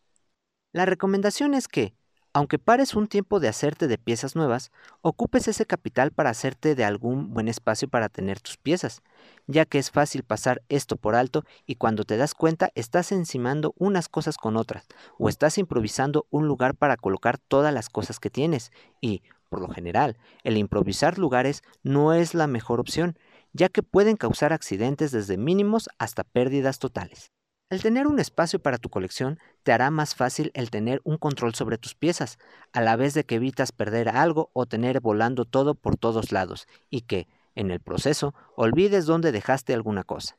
La 0.71 0.85
recomendación 0.85 1.55
es 1.55 1.67
que, 1.67 1.95
aunque 2.39 2.57
pares 2.57 2.95
un 2.95 3.09
tiempo 3.09 3.41
de 3.41 3.49
hacerte 3.49 3.89
de 3.89 3.97
piezas 3.97 4.37
nuevas, 4.37 4.71
ocupes 5.01 5.49
ese 5.49 5.65
capital 5.65 6.11
para 6.11 6.29
hacerte 6.29 6.73
de 6.73 6.85
algún 6.85 7.33
buen 7.33 7.49
espacio 7.49 7.89
para 7.89 8.07
tener 8.07 8.39
tus 8.39 8.55
piezas, 8.55 9.01
ya 9.45 9.65
que 9.65 9.77
es 9.77 9.91
fácil 9.91 10.23
pasar 10.23 10.61
esto 10.69 10.95
por 10.95 11.15
alto 11.15 11.43
y 11.65 11.75
cuando 11.75 12.05
te 12.05 12.15
das 12.15 12.33
cuenta 12.33 12.71
estás 12.75 13.11
encimando 13.11 13.73
unas 13.77 14.07
cosas 14.07 14.37
con 14.37 14.55
otras 14.55 14.87
o 15.17 15.27
estás 15.27 15.57
improvisando 15.57 16.27
un 16.29 16.47
lugar 16.47 16.75
para 16.75 16.95
colocar 16.95 17.39
todas 17.39 17.73
las 17.73 17.89
cosas 17.89 18.21
que 18.21 18.29
tienes 18.29 18.71
y, 19.01 19.21
por 19.49 19.59
lo 19.59 19.67
general, 19.67 20.17
el 20.45 20.55
improvisar 20.55 21.17
lugares 21.17 21.61
no 21.83 22.13
es 22.13 22.33
la 22.35 22.47
mejor 22.47 22.79
opción, 22.79 23.19
ya 23.51 23.67
que 23.67 23.83
pueden 23.83 24.15
causar 24.15 24.53
accidentes 24.53 25.11
desde 25.11 25.35
mínimos 25.35 25.89
hasta 25.97 26.23
pérdidas 26.23 26.79
totales. 26.79 27.33
El 27.69 27.83
tener 27.83 28.07
un 28.07 28.17
espacio 28.17 28.59
para 28.59 28.79
tu 28.79 28.89
colección 28.89 29.37
te 29.61 29.71
hará 29.71 29.91
más 29.91 30.15
fácil 30.15 30.49
el 30.55 30.71
tener 30.71 31.01
un 31.03 31.17
control 31.17 31.53
sobre 31.53 31.77
tus 31.77 31.93
piezas, 31.93 32.39
a 32.73 32.81
la 32.81 32.95
vez 32.95 33.13
de 33.13 33.25
que 33.25 33.35
evitas 33.35 33.71
perder 33.71 34.09
algo 34.09 34.49
o 34.53 34.65
tener 34.65 35.01
volando 35.01 35.45
todo 35.45 35.75
por 35.75 35.95
todos 35.95 36.31
lados 36.31 36.67
y 36.89 37.01
que, 37.01 37.27
en 37.53 37.69
el 37.69 37.79
proceso, 37.79 38.33
olvides 38.55 39.05
dónde 39.05 39.31
dejaste 39.31 39.75
alguna 39.75 40.03
cosa. 40.03 40.35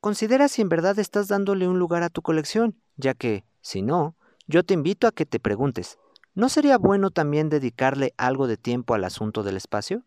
Considera 0.00 0.48
si 0.48 0.60
en 0.60 0.68
verdad 0.68 0.98
estás 0.98 1.28
dándole 1.28 1.68
un 1.68 1.78
lugar 1.78 2.02
a 2.02 2.10
tu 2.10 2.20
colección, 2.20 2.78
ya 2.96 3.14
que, 3.14 3.44
si 3.62 3.80
no, 3.80 4.14
yo 4.46 4.62
te 4.62 4.74
invito 4.74 5.06
a 5.06 5.12
que 5.12 5.24
te 5.24 5.40
preguntes, 5.40 5.98
¿no 6.34 6.50
sería 6.50 6.76
bueno 6.76 7.10
también 7.10 7.48
dedicarle 7.48 8.12
algo 8.18 8.46
de 8.46 8.58
tiempo 8.58 8.92
al 8.92 9.04
asunto 9.04 9.42
del 9.42 9.56
espacio? 9.56 10.04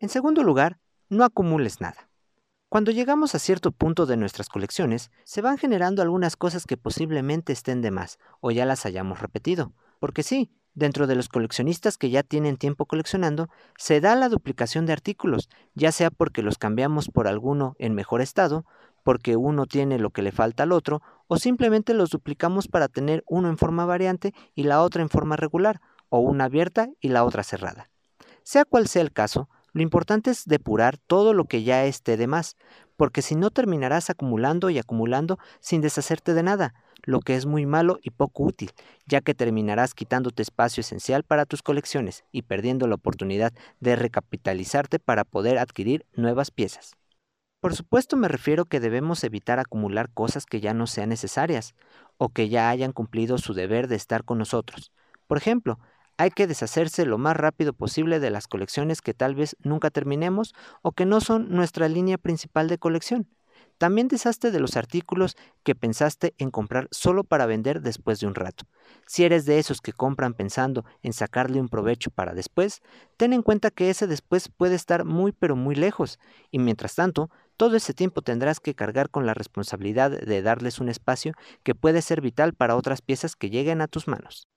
En 0.00 0.10
segundo 0.10 0.44
lugar, 0.44 0.78
no 1.08 1.24
acumules 1.24 1.80
nada. 1.80 2.07
Cuando 2.70 2.90
llegamos 2.90 3.34
a 3.34 3.38
cierto 3.38 3.72
punto 3.72 4.04
de 4.04 4.18
nuestras 4.18 4.50
colecciones, 4.50 5.10
se 5.24 5.40
van 5.40 5.56
generando 5.56 6.02
algunas 6.02 6.36
cosas 6.36 6.66
que 6.66 6.76
posiblemente 6.76 7.50
estén 7.50 7.80
de 7.80 7.90
más 7.90 8.18
o 8.40 8.50
ya 8.50 8.66
las 8.66 8.84
hayamos 8.84 9.22
repetido. 9.22 9.72
Porque 10.00 10.22
sí, 10.22 10.50
dentro 10.74 11.06
de 11.06 11.14
los 11.14 11.30
coleccionistas 11.30 11.96
que 11.96 12.10
ya 12.10 12.22
tienen 12.22 12.58
tiempo 12.58 12.84
coleccionando, 12.84 13.48
se 13.78 14.02
da 14.02 14.14
la 14.16 14.28
duplicación 14.28 14.84
de 14.84 14.92
artículos, 14.92 15.48
ya 15.74 15.92
sea 15.92 16.10
porque 16.10 16.42
los 16.42 16.58
cambiamos 16.58 17.08
por 17.08 17.26
alguno 17.26 17.74
en 17.78 17.94
mejor 17.94 18.20
estado, 18.20 18.66
porque 19.02 19.36
uno 19.36 19.64
tiene 19.64 19.98
lo 19.98 20.10
que 20.10 20.20
le 20.20 20.30
falta 20.30 20.64
al 20.64 20.72
otro, 20.72 21.00
o 21.26 21.38
simplemente 21.38 21.94
los 21.94 22.10
duplicamos 22.10 22.68
para 22.68 22.88
tener 22.88 23.24
uno 23.26 23.48
en 23.48 23.56
forma 23.56 23.86
variante 23.86 24.34
y 24.54 24.64
la 24.64 24.82
otra 24.82 25.00
en 25.00 25.08
forma 25.08 25.36
regular, 25.36 25.80
o 26.10 26.18
una 26.18 26.44
abierta 26.44 26.90
y 27.00 27.08
la 27.08 27.24
otra 27.24 27.44
cerrada. 27.44 27.88
Sea 28.42 28.66
cual 28.66 28.88
sea 28.88 29.00
el 29.00 29.12
caso, 29.12 29.48
lo 29.78 29.82
importante 29.82 30.32
es 30.32 30.44
depurar 30.44 30.98
todo 30.98 31.34
lo 31.34 31.44
que 31.44 31.62
ya 31.62 31.84
esté 31.84 32.16
de 32.16 32.26
más, 32.26 32.56
porque 32.96 33.22
si 33.22 33.36
no 33.36 33.52
terminarás 33.52 34.10
acumulando 34.10 34.70
y 34.70 34.78
acumulando 34.78 35.38
sin 35.60 35.82
deshacerte 35.82 36.34
de 36.34 36.42
nada, 36.42 36.74
lo 37.04 37.20
que 37.20 37.36
es 37.36 37.46
muy 37.46 37.64
malo 37.64 38.00
y 38.02 38.10
poco 38.10 38.42
útil, 38.42 38.72
ya 39.06 39.20
que 39.20 39.34
terminarás 39.34 39.94
quitándote 39.94 40.42
espacio 40.42 40.80
esencial 40.80 41.22
para 41.22 41.46
tus 41.46 41.62
colecciones 41.62 42.24
y 42.32 42.42
perdiendo 42.42 42.88
la 42.88 42.96
oportunidad 42.96 43.52
de 43.78 43.94
recapitalizarte 43.94 44.98
para 44.98 45.22
poder 45.22 45.58
adquirir 45.58 46.04
nuevas 46.12 46.50
piezas. 46.50 46.96
Por 47.60 47.76
supuesto 47.76 48.16
me 48.16 48.26
refiero 48.26 48.64
que 48.64 48.80
debemos 48.80 49.22
evitar 49.22 49.60
acumular 49.60 50.10
cosas 50.10 50.44
que 50.44 50.60
ya 50.60 50.74
no 50.74 50.88
sean 50.88 51.10
necesarias 51.10 51.76
o 52.16 52.30
que 52.30 52.48
ya 52.48 52.68
hayan 52.68 52.90
cumplido 52.90 53.38
su 53.38 53.54
deber 53.54 53.86
de 53.86 53.94
estar 53.94 54.24
con 54.24 54.38
nosotros. 54.38 54.90
Por 55.28 55.38
ejemplo, 55.38 55.78
hay 56.18 56.30
que 56.30 56.46
deshacerse 56.46 57.06
lo 57.06 57.16
más 57.16 57.36
rápido 57.36 57.72
posible 57.72 58.20
de 58.20 58.30
las 58.30 58.48
colecciones 58.48 59.00
que 59.00 59.14
tal 59.14 59.34
vez 59.36 59.56
nunca 59.62 59.90
terminemos 59.90 60.52
o 60.82 60.92
que 60.92 61.06
no 61.06 61.20
son 61.20 61.48
nuestra 61.50 61.88
línea 61.88 62.18
principal 62.18 62.68
de 62.68 62.78
colección. 62.78 63.28
También 63.78 64.08
deshazte 64.08 64.50
de 64.50 64.58
los 64.58 64.76
artículos 64.76 65.36
que 65.62 65.76
pensaste 65.76 66.34
en 66.38 66.50
comprar 66.50 66.88
solo 66.90 67.22
para 67.22 67.46
vender 67.46 67.80
después 67.80 68.18
de 68.18 68.26
un 68.26 68.34
rato. 68.34 68.64
Si 69.06 69.22
eres 69.22 69.44
de 69.46 69.60
esos 69.60 69.80
que 69.80 69.92
compran 69.92 70.34
pensando 70.34 70.84
en 71.02 71.12
sacarle 71.12 71.60
un 71.60 71.68
provecho 71.68 72.10
para 72.10 72.34
después, 72.34 72.80
ten 73.16 73.32
en 73.32 73.42
cuenta 73.42 73.70
que 73.70 73.88
ese 73.88 74.08
después 74.08 74.48
puede 74.48 74.74
estar 74.74 75.04
muy 75.04 75.30
pero 75.30 75.54
muy 75.54 75.76
lejos, 75.76 76.18
y 76.50 76.58
mientras 76.58 76.96
tanto, 76.96 77.30
todo 77.56 77.76
ese 77.76 77.94
tiempo 77.94 78.22
tendrás 78.22 78.58
que 78.58 78.74
cargar 78.74 79.10
con 79.10 79.26
la 79.26 79.34
responsabilidad 79.34 80.10
de 80.10 80.42
darles 80.42 80.80
un 80.80 80.88
espacio 80.88 81.34
que 81.62 81.76
puede 81.76 82.02
ser 82.02 82.20
vital 82.20 82.54
para 82.54 82.74
otras 82.74 83.02
piezas 83.02 83.36
que 83.36 83.50
lleguen 83.50 83.80
a 83.80 83.86
tus 83.86 84.08
manos. 84.08 84.48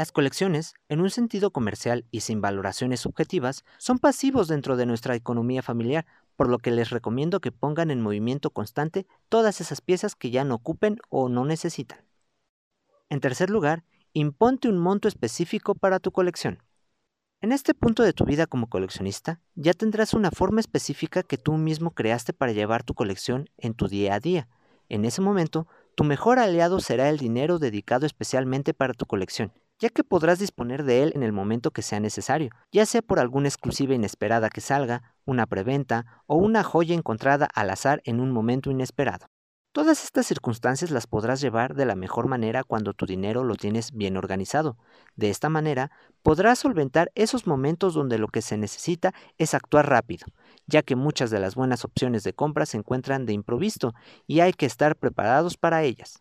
Las 0.00 0.12
colecciones, 0.12 0.72
en 0.88 1.02
un 1.02 1.10
sentido 1.10 1.50
comercial 1.50 2.06
y 2.10 2.20
sin 2.20 2.40
valoraciones 2.40 3.00
subjetivas, 3.00 3.66
son 3.76 3.98
pasivos 3.98 4.48
dentro 4.48 4.78
de 4.78 4.86
nuestra 4.86 5.14
economía 5.14 5.62
familiar, 5.62 6.06
por 6.36 6.48
lo 6.48 6.56
que 6.56 6.70
les 6.70 6.88
recomiendo 6.88 7.42
que 7.42 7.52
pongan 7.52 7.90
en 7.90 8.00
movimiento 8.00 8.48
constante 8.48 9.06
todas 9.28 9.60
esas 9.60 9.82
piezas 9.82 10.14
que 10.14 10.30
ya 10.30 10.42
no 10.42 10.54
ocupen 10.54 10.96
o 11.10 11.28
no 11.28 11.44
necesitan. 11.44 11.98
En 13.10 13.20
tercer 13.20 13.50
lugar, 13.50 13.84
imponte 14.14 14.70
un 14.70 14.78
monto 14.78 15.06
específico 15.06 15.74
para 15.74 15.98
tu 15.98 16.12
colección. 16.12 16.62
En 17.42 17.52
este 17.52 17.74
punto 17.74 18.02
de 18.02 18.14
tu 18.14 18.24
vida 18.24 18.46
como 18.46 18.70
coleccionista, 18.70 19.42
ya 19.54 19.74
tendrás 19.74 20.14
una 20.14 20.30
forma 20.30 20.60
específica 20.60 21.22
que 21.22 21.36
tú 21.36 21.58
mismo 21.58 21.90
creaste 21.90 22.32
para 22.32 22.52
llevar 22.52 22.84
tu 22.84 22.94
colección 22.94 23.50
en 23.58 23.74
tu 23.74 23.86
día 23.86 24.14
a 24.14 24.20
día. 24.20 24.48
En 24.88 25.04
ese 25.04 25.20
momento, 25.20 25.66
tu 25.94 26.04
mejor 26.04 26.38
aliado 26.38 26.80
será 26.80 27.10
el 27.10 27.18
dinero 27.18 27.58
dedicado 27.58 28.06
especialmente 28.06 28.72
para 28.72 28.94
tu 28.94 29.04
colección, 29.04 29.52
ya 29.80 29.88
que 29.88 30.04
podrás 30.04 30.38
disponer 30.38 30.84
de 30.84 31.02
él 31.02 31.12
en 31.16 31.22
el 31.22 31.32
momento 31.32 31.70
que 31.70 31.82
sea 31.82 31.98
necesario, 31.98 32.50
ya 32.70 32.86
sea 32.86 33.02
por 33.02 33.18
alguna 33.18 33.48
exclusiva 33.48 33.94
inesperada 33.94 34.50
que 34.50 34.60
salga, 34.60 35.14
una 35.24 35.46
preventa 35.46 36.22
o 36.26 36.36
una 36.36 36.62
joya 36.62 36.94
encontrada 36.94 37.48
al 37.54 37.70
azar 37.70 38.02
en 38.04 38.20
un 38.20 38.30
momento 38.30 38.70
inesperado. 38.70 39.26
Todas 39.72 40.02
estas 40.02 40.26
circunstancias 40.26 40.90
las 40.90 41.06
podrás 41.06 41.40
llevar 41.40 41.74
de 41.76 41.86
la 41.86 41.94
mejor 41.94 42.26
manera 42.26 42.64
cuando 42.64 42.92
tu 42.92 43.06
dinero 43.06 43.44
lo 43.44 43.54
tienes 43.54 43.92
bien 43.92 44.16
organizado. 44.16 44.76
De 45.14 45.30
esta 45.30 45.48
manera 45.48 45.92
podrás 46.24 46.58
solventar 46.58 47.12
esos 47.14 47.46
momentos 47.46 47.94
donde 47.94 48.18
lo 48.18 48.26
que 48.26 48.42
se 48.42 48.56
necesita 48.58 49.14
es 49.38 49.54
actuar 49.54 49.88
rápido, 49.88 50.26
ya 50.66 50.82
que 50.82 50.96
muchas 50.96 51.30
de 51.30 51.38
las 51.38 51.54
buenas 51.54 51.84
opciones 51.84 52.24
de 52.24 52.32
compra 52.32 52.66
se 52.66 52.78
encuentran 52.78 53.26
de 53.26 53.32
improviso 53.32 53.94
y 54.26 54.40
hay 54.40 54.52
que 54.52 54.66
estar 54.66 54.96
preparados 54.96 55.56
para 55.56 55.84
ellas. 55.84 56.20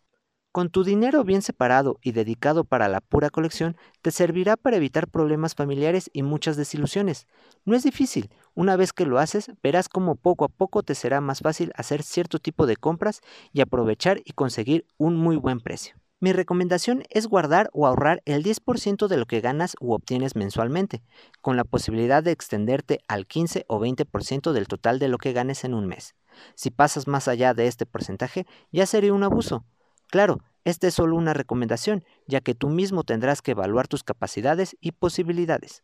Con 0.60 0.70
tu 0.70 0.84
dinero 0.84 1.24
bien 1.24 1.42
separado 1.42 2.00
y 2.02 2.12
dedicado 2.12 2.66
para 2.66 2.90
la 2.90 3.00
pura 3.00 3.30
colección, 3.30 3.78
te 4.02 4.12
servirá 4.12 4.58
para 4.58 4.76
evitar 4.76 5.08
problemas 5.08 5.56
familiares 5.56 6.10
y 6.12 6.22
muchas 6.22 6.58
desilusiones. 6.58 7.28
No 7.64 7.78
es 7.78 7.84
difícil, 7.84 8.30
una 8.56 8.76
vez 8.76 8.92
que 8.92 9.06
lo 9.06 9.20
haces, 9.20 9.54
verás 9.64 9.88
cómo 9.88 10.16
poco 10.18 10.44
a 10.44 10.50
poco 10.50 10.84
te 10.84 10.96
será 10.96 11.22
más 11.22 11.40
fácil 11.40 11.72
hacer 11.76 12.04
cierto 12.04 12.40
tipo 12.40 12.68
de 12.68 12.76
compras 12.76 13.22
y 13.54 13.62
aprovechar 13.62 14.20
y 14.26 14.34
conseguir 14.34 14.86
un 14.98 15.16
muy 15.16 15.38
buen 15.38 15.62
precio. 15.62 15.96
Mi 16.20 16.34
recomendación 16.34 17.04
es 17.10 17.28
guardar 17.28 17.70
o 17.72 17.88
ahorrar 17.88 18.22
el 18.26 18.44
10% 18.44 19.08
de 19.08 19.16
lo 19.16 19.28
que 19.28 19.40
ganas 19.40 19.78
u 19.80 19.94
obtienes 19.94 20.36
mensualmente, 20.36 21.02
con 21.40 21.56
la 21.56 21.64
posibilidad 21.64 22.22
de 22.22 22.32
extenderte 22.32 23.00
al 23.08 23.28
15 23.28 23.64
o 23.70 23.80
20% 23.80 24.52
del 24.52 24.68
total 24.68 25.00
de 25.00 25.08
lo 25.08 25.20
que 25.20 25.32
ganes 25.32 25.64
en 25.64 25.74
un 25.74 25.88
mes. 25.88 26.16
Si 26.56 26.70
pasas 26.70 27.08
más 27.08 27.30
allá 27.30 27.54
de 27.54 27.68
este 27.68 27.86
porcentaje, 27.86 28.46
ya 28.74 28.86
sería 28.86 29.14
un 29.14 29.24
abuso. 29.24 29.64
Claro, 30.12 30.40
esta 30.66 30.88
es 30.88 30.94
solo 30.94 31.16
una 31.16 31.34
recomendación, 31.34 32.04
ya 32.28 32.42
que 32.42 32.56
tú 32.56 32.70
mismo 32.70 33.04
tendrás 33.04 33.42
que 33.42 33.52
evaluar 33.52 33.88
tus 33.88 34.04
capacidades 34.04 34.76
y 34.82 34.92
posibilidades. 34.92 35.84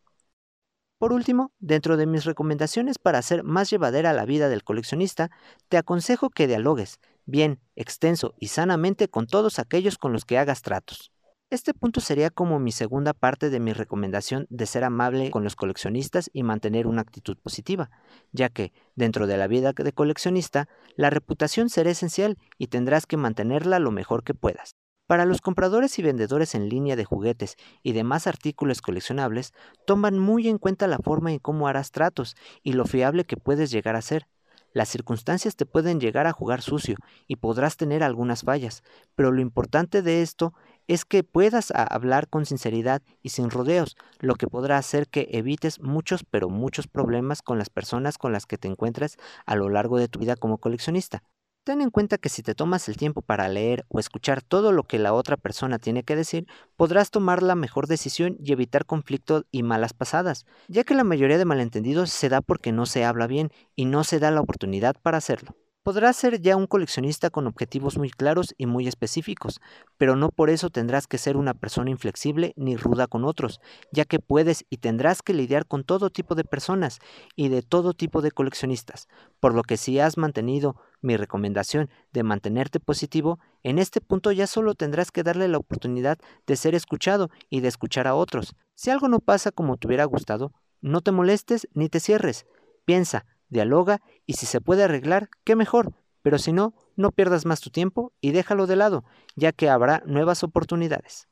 Por 0.97 1.11
último, 1.11 1.51
dentro 1.59 1.97
de 1.97 2.05
mis 2.05 2.23
recomendaciones 2.23 2.97
para 2.99 3.19
hacer 3.19 3.43
más 3.43 3.69
llevadera 3.69 4.13
la 4.13 4.25
vida 4.25 4.47
del 4.49 4.63
coleccionista, 4.63 5.29
te 5.67 5.77
aconsejo 5.77 6.29
que 6.29 6.47
dialogues 6.47 6.99
bien, 7.25 7.59
extenso 7.75 8.33
y 8.39 8.47
sanamente 8.47 9.09
con 9.09 9.27
todos 9.27 9.59
aquellos 9.59 9.97
con 9.97 10.13
los 10.13 10.25
que 10.25 10.37
hagas 10.37 10.61
tratos. 10.61 11.11
Este 11.51 11.75
punto 11.75 12.01
sería 12.01 12.31
como 12.31 12.59
mi 12.59 12.71
segunda 12.71 13.13
parte 13.13 13.51
de 13.51 13.59
mi 13.59 13.71
recomendación 13.71 14.47
de 14.49 14.65
ser 14.65 14.83
amable 14.83 15.29
con 15.29 15.43
los 15.43 15.55
coleccionistas 15.55 16.31
y 16.33 16.41
mantener 16.41 16.87
una 16.87 17.01
actitud 17.01 17.37
positiva, 17.37 17.91
ya 18.31 18.49
que, 18.49 18.73
dentro 18.95 19.27
de 19.27 19.37
la 19.37 19.45
vida 19.45 19.71
de 19.73 19.93
coleccionista, 19.93 20.67
la 20.95 21.11
reputación 21.11 21.69
será 21.69 21.91
esencial 21.91 22.39
y 22.57 22.67
tendrás 22.67 23.05
que 23.05 23.17
mantenerla 23.17 23.77
lo 23.77 23.91
mejor 23.91 24.23
que 24.23 24.33
puedas. 24.33 24.71
Para 25.05 25.25
los 25.25 25.39
compradores 25.39 25.99
y 25.99 26.01
vendedores 26.01 26.55
en 26.55 26.67
línea 26.67 26.95
de 26.95 27.05
juguetes 27.05 27.57
y 27.83 27.91
demás 27.91 28.25
artículos 28.25 28.81
coleccionables, 28.81 29.53
toman 29.85 30.17
muy 30.17 30.47
en 30.47 30.57
cuenta 30.57 30.87
la 30.87 30.97
forma 30.97 31.31
en 31.31 31.37
cómo 31.37 31.67
harás 31.67 31.91
tratos 31.91 32.35
y 32.63 32.73
lo 32.73 32.85
fiable 32.85 33.23
que 33.23 33.37
puedes 33.37 33.69
llegar 33.69 33.95
a 33.95 34.01
ser. 34.01 34.27
Las 34.75 34.89
circunstancias 34.89 35.55
te 35.55 35.65
pueden 35.65 36.01
llegar 36.01 36.27
a 36.27 36.33
jugar 36.33 36.61
sucio 36.61 36.97
y 37.27 37.37
podrás 37.37 37.77
tener 37.77 38.03
algunas 38.03 38.41
fallas, 38.41 38.83
pero 39.15 39.31
lo 39.31 39.39
importante 39.39 40.01
de 40.01 40.21
esto 40.21 40.53
es 40.87 41.05
que 41.05 41.23
puedas 41.23 41.71
hablar 41.75 42.27
con 42.27 42.45
sinceridad 42.45 43.01
y 43.21 43.29
sin 43.29 43.49
rodeos, 43.49 43.95
lo 44.19 44.35
que 44.35 44.47
podrá 44.47 44.77
hacer 44.77 45.07
que 45.07 45.27
evites 45.31 45.79
muchos, 45.79 46.23
pero 46.29 46.49
muchos 46.49 46.87
problemas 46.87 47.41
con 47.41 47.57
las 47.57 47.69
personas 47.69 48.17
con 48.17 48.31
las 48.31 48.45
que 48.45 48.57
te 48.57 48.67
encuentres 48.67 49.17
a 49.45 49.55
lo 49.55 49.69
largo 49.69 49.97
de 49.97 50.07
tu 50.07 50.19
vida 50.19 50.35
como 50.35 50.57
coleccionista. 50.57 51.23
Ten 51.63 51.81
en 51.81 51.89
cuenta 51.89 52.19
que 52.19 52.29
si 52.29 52.43
te 52.43 52.53
tomas 52.53 52.87
el 52.89 52.95
tiempo 52.95 53.23
para 53.23 53.49
leer 53.49 53.85
o 53.87 53.99
escuchar 53.99 54.43
todo 54.43 54.71
lo 54.71 54.83
que 54.83 54.99
la 54.99 55.13
otra 55.13 55.35
persona 55.35 55.79
tiene 55.79 56.03
que 56.03 56.15
decir, 56.15 56.45
podrás 56.77 57.09
tomar 57.09 57.41
la 57.41 57.55
mejor 57.55 57.87
decisión 57.87 58.37
y 58.39 58.51
evitar 58.51 58.85
conflictos 58.85 59.45
y 59.49 59.63
malas 59.63 59.93
pasadas, 59.93 60.45
ya 60.67 60.83
que 60.83 60.93
la 60.93 61.03
mayoría 61.03 61.39
de 61.39 61.45
malentendidos 61.45 62.11
se 62.11 62.29
da 62.29 62.41
porque 62.41 62.71
no 62.71 62.85
se 62.85 63.03
habla 63.03 63.25
bien 63.25 63.49
y 63.75 63.85
no 63.85 64.03
se 64.03 64.19
da 64.19 64.29
la 64.29 64.41
oportunidad 64.41 64.95
para 65.01 65.17
hacerlo. 65.17 65.55
Podrás 65.85 66.15
ser 66.15 66.41
ya 66.41 66.55
un 66.55 66.65
coleccionista 66.65 67.29
con 67.29 67.45
objetivos 67.45 67.95
muy 67.99 68.09
claros 68.09 68.55
y 68.57 68.65
muy 68.65 68.87
específicos, 68.87 69.61
pero 69.99 70.15
no 70.15 70.29
por 70.29 70.49
eso 70.49 70.71
tendrás 70.71 71.05
que 71.05 71.19
ser 71.19 71.37
una 71.37 71.53
persona 71.53 71.91
inflexible 71.91 72.53
ni 72.55 72.75
ruda 72.75 73.05
con 73.05 73.23
otros, 73.23 73.61
ya 73.91 74.03
que 74.03 74.17
puedes 74.17 74.65
y 74.71 74.77
tendrás 74.77 75.21
que 75.21 75.35
lidiar 75.35 75.67
con 75.67 75.83
todo 75.83 76.09
tipo 76.09 76.33
de 76.33 76.43
personas 76.43 76.97
y 77.35 77.49
de 77.49 77.61
todo 77.61 77.93
tipo 77.93 78.23
de 78.23 78.31
coleccionistas, 78.31 79.07
por 79.39 79.53
lo 79.53 79.61
que 79.61 79.77
si 79.77 79.99
has 79.99 80.17
mantenido 80.17 80.75
mi 81.03 81.17
recomendación 81.17 81.91
de 82.11 82.23
mantenerte 82.23 82.79
positivo, 82.79 83.37
en 83.61 83.77
este 83.77 84.01
punto 84.01 84.31
ya 84.31 84.47
solo 84.47 84.73
tendrás 84.73 85.11
que 85.11 85.21
darle 85.21 85.47
la 85.47 85.59
oportunidad 85.59 86.17
de 86.47 86.55
ser 86.55 86.73
escuchado 86.73 87.29
y 87.51 87.59
de 87.59 87.67
escuchar 87.67 88.07
a 88.07 88.15
otros. 88.15 88.55
Si 88.73 88.89
algo 88.89 89.07
no 89.07 89.19
pasa 89.19 89.51
como 89.51 89.77
te 89.77 89.85
hubiera 89.85 90.05
gustado, 90.05 90.51
no 90.81 91.01
te 91.01 91.11
molestes 91.11 91.67
ni 91.75 91.89
te 91.89 91.99
cierres. 91.99 92.47
Piensa, 92.85 93.27
dialoga 93.55 94.01
y 94.27 94.33
si 94.33 94.45
se 94.45 94.61
puede 94.61 94.83
arreglar, 94.83 95.29
qué 95.43 95.55
mejor, 95.55 95.93
pero 96.21 96.37
si 96.37 96.53
no, 96.53 96.73
No 96.95 97.11
pierdas 97.11 97.45
más 97.45 97.59
tu 97.59 97.69
tiempo 97.69 98.13
y 98.21 98.31
déjalo 98.31 98.67
de 98.67 98.75
lado, 98.75 99.03
ya 99.35 99.51
que 99.51 99.69
habrá 99.69 100.01
nuevas 100.05 100.43
oportunidades. 100.43 101.27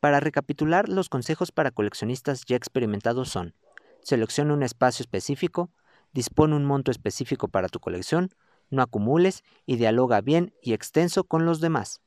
Para 0.00 0.20
recapitular, 0.20 0.88
los 0.88 1.08
consejos 1.08 1.52
para 1.52 1.70
coleccionistas 1.70 2.44
ya 2.46 2.56
experimentados 2.56 3.28
son, 3.28 3.54
selecciona 4.02 4.54
un 4.54 4.62
espacio 4.62 5.02
específico, 5.02 5.70
dispone 6.12 6.56
un 6.56 6.64
monto 6.64 6.90
específico 6.90 7.48
para 7.48 7.68
tu 7.68 7.78
colección, 7.78 8.30
no 8.70 8.80
acumules 8.82 9.42
y 9.66 9.76
dialoga 9.76 10.22
bien 10.22 10.54
y 10.62 10.72
extenso 10.72 11.24
con 11.24 11.44
los 11.44 11.60
demás. 11.60 12.00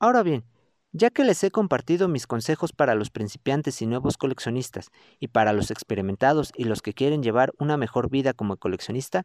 Ahora 0.00 0.22
bien, 0.22 0.44
ya 0.92 1.10
que 1.10 1.24
les 1.24 1.42
he 1.44 1.50
compartido 1.50 2.08
mis 2.08 2.26
consejos 2.26 2.72
para 2.72 2.94
los 2.94 3.10
principiantes 3.10 3.80
y 3.82 3.86
nuevos 3.86 4.16
coleccionistas, 4.16 4.90
y 5.18 5.28
para 5.28 5.52
los 5.52 5.70
experimentados 5.70 6.52
y 6.56 6.64
los 6.64 6.82
que 6.82 6.94
quieren 6.94 7.22
llevar 7.22 7.52
una 7.58 7.76
mejor 7.76 8.10
vida 8.10 8.32
como 8.32 8.56
coleccionista, 8.56 9.24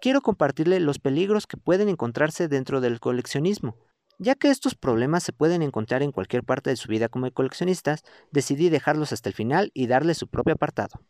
quiero 0.00 0.20
compartirle 0.20 0.80
los 0.80 0.98
peligros 0.98 1.46
que 1.46 1.56
pueden 1.56 1.88
encontrarse 1.88 2.48
dentro 2.48 2.80
del 2.80 3.00
coleccionismo. 3.00 3.76
Ya 4.18 4.34
que 4.34 4.48
estos 4.48 4.74
problemas 4.74 5.22
se 5.22 5.32
pueden 5.32 5.62
encontrar 5.62 6.02
en 6.02 6.10
cualquier 6.10 6.42
parte 6.42 6.70
de 6.70 6.76
su 6.76 6.88
vida 6.88 7.08
como 7.08 7.30
coleccionistas, 7.30 8.02
decidí 8.30 8.70
dejarlos 8.70 9.12
hasta 9.12 9.28
el 9.28 9.34
final 9.34 9.70
y 9.74 9.88
darle 9.88 10.14
su 10.14 10.26
propio 10.26 10.54
apartado. 10.54 11.00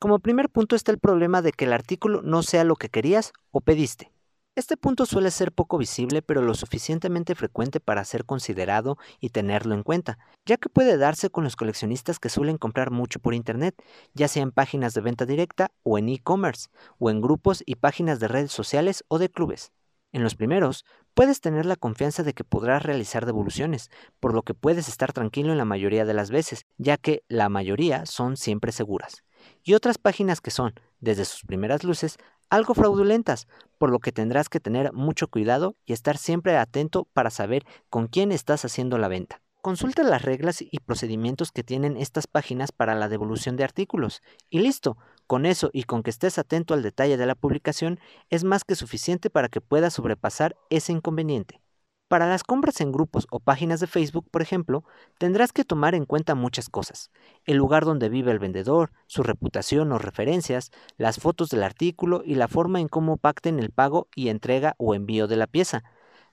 Como 0.00 0.18
primer 0.18 0.50
punto 0.50 0.74
está 0.74 0.90
el 0.90 0.98
problema 0.98 1.42
de 1.42 1.52
que 1.52 1.64
el 1.64 1.72
artículo 1.72 2.22
no 2.22 2.42
sea 2.42 2.64
lo 2.64 2.74
que 2.76 2.88
querías 2.88 3.32
o 3.52 3.60
pediste. 3.60 4.13
Este 4.56 4.76
punto 4.76 5.04
suele 5.04 5.32
ser 5.32 5.50
poco 5.50 5.78
visible 5.78 6.22
pero 6.22 6.40
lo 6.40 6.54
suficientemente 6.54 7.34
frecuente 7.34 7.80
para 7.80 8.04
ser 8.04 8.24
considerado 8.24 8.98
y 9.18 9.30
tenerlo 9.30 9.74
en 9.74 9.82
cuenta, 9.82 10.16
ya 10.46 10.58
que 10.58 10.68
puede 10.68 10.96
darse 10.96 11.28
con 11.28 11.42
los 11.42 11.56
coleccionistas 11.56 12.20
que 12.20 12.28
suelen 12.28 12.56
comprar 12.56 12.92
mucho 12.92 13.18
por 13.18 13.34
Internet, 13.34 13.74
ya 14.12 14.28
sea 14.28 14.44
en 14.44 14.52
páginas 14.52 14.94
de 14.94 15.00
venta 15.00 15.26
directa 15.26 15.72
o 15.82 15.98
en 15.98 16.08
e-commerce, 16.08 16.68
o 17.00 17.10
en 17.10 17.20
grupos 17.20 17.64
y 17.66 17.74
páginas 17.74 18.20
de 18.20 18.28
redes 18.28 18.52
sociales 18.52 19.04
o 19.08 19.18
de 19.18 19.28
clubes. 19.28 19.72
En 20.12 20.22
los 20.22 20.36
primeros, 20.36 20.84
puedes 21.14 21.40
tener 21.40 21.66
la 21.66 21.74
confianza 21.74 22.22
de 22.22 22.34
que 22.34 22.44
podrás 22.44 22.84
realizar 22.84 23.26
devoluciones, 23.26 23.90
por 24.20 24.34
lo 24.34 24.42
que 24.42 24.54
puedes 24.54 24.88
estar 24.88 25.12
tranquilo 25.12 25.50
en 25.50 25.58
la 25.58 25.64
mayoría 25.64 26.04
de 26.04 26.14
las 26.14 26.30
veces, 26.30 26.64
ya 26.78 26.96
que 26.96 27.24
la 27.26 27.48
mayoría 27.48 28.06
son 28.06 28.36
siempre 28.36 28.70
seguras. 28.70 29.24
Y 29.64 29.74
otras 29.74 29.98
páginas 29.98 30.40
que 30.40 30.52
son, 30.52 30.74
desde 31.00 31.24
sus 31.24 31.42
primeras 31.42 31.82
luces, 31.82 32.18
algo 32.54 32.74
fraudulentas, 32.74 33.46
por 33.78 33.90
lo 33.90 33.98
que 33.98 34.12
tendrás 34.12 34.48
que 34.48 34.60
tener 34.60 34.92
mucho 34.92 35.28
cuidado 35.28 35.76
y 35.84 35.92
estar 35.92 36.16
siempre 36.16 36.56
atento 36.56 37.08
para 37.12 37.30
saber 37.30 37.64
con 37.90 38.06
quién 38.06 38.32
estás 38.32 38.64
haciendo 38.64 38.98
la 38.98 39.08
venta. 39.08 39.40
Consulta 39.60 40.02
las 40.02 40.22
reglas 40.22 40.60
y 40.60 40.78
procedimientos 40.84 41.50
que 41.50 41.64
tienen 41.64 41.96
estas 41.96 42.26
páginas 42.26 42.70
para 42.70 42.94
la 42.94 43.08
devolución 43.08 43.56
de 43.56 43.64
artículos. 43.64 44.20
Y 44.50 44.58
listo, 44.58 44.98
con 45.26 45.46
eso 45.46 45.70
y 45.72 45.84
con 45.84 46.02
que 46.02 46.10
estés 46.10 46.38
atento 46.38 46.74
al 46.74 46.82
detalle 46.82 47.16
de 47.16 47.26
la 47.26 47.34
publicación 47.34 47.98
es 48.28 48.44
más 48.44 48.64
que 48.64 48.74
suficiente 48.74 49.30
para 49.30 49.48
que 49.48 49.62
puedas 49.62 49.94
sobrepasar 49.94 50.54
ese 50.68 50.92
inconveniente. 50.92 51.63
Para 52.08 52.28
las 52.28 52.44
compras 52.44 52.82
en 52.82 52.92
grupos 52.92 53.26
o 53.30 53.40
páginas 53.40 53.80
de 53.80 53.86
Facebook, 53.86 54.28
por 54.30 54.42
ejemplo, 54.42 54.84
tendrás 55.18 55.52
que 55.52 55.64
tomar 55.64 55.94
en 55.94 56.04
cuenta 56.04 56.34
muchas 56.34 56.68
cosas. 56.68 57.10
El 57.46 57.56
lugar 57.56 57.86
donde 57.86 58.10
vive 58.10 58.30
el 58.30 58.38
vendedor, 58.38 58.92
su 59.06 59.22
reputación 59.22 59.90
o 59.90 59.98
referencias, 59.98 60.70
las 60.98 61.18
fotos 61.18 61.48
del 61.48 61.62
artículo 61.62 62.22
y 62.22 62.34
la 62.34 62.46
forma 62.46 62.78
en 62.80 62.88
cómo 62.88 63.16
pacten 63.16 63.58
el 63.58 63.70
pago 63.70 64.08
y 64.14 64.28
entrega 64.28 64.74
o 64.76 64.94
envío 64.94 65.26
de 65.28 65.36
la 65.36 65.46
pieza. 65.46 65.82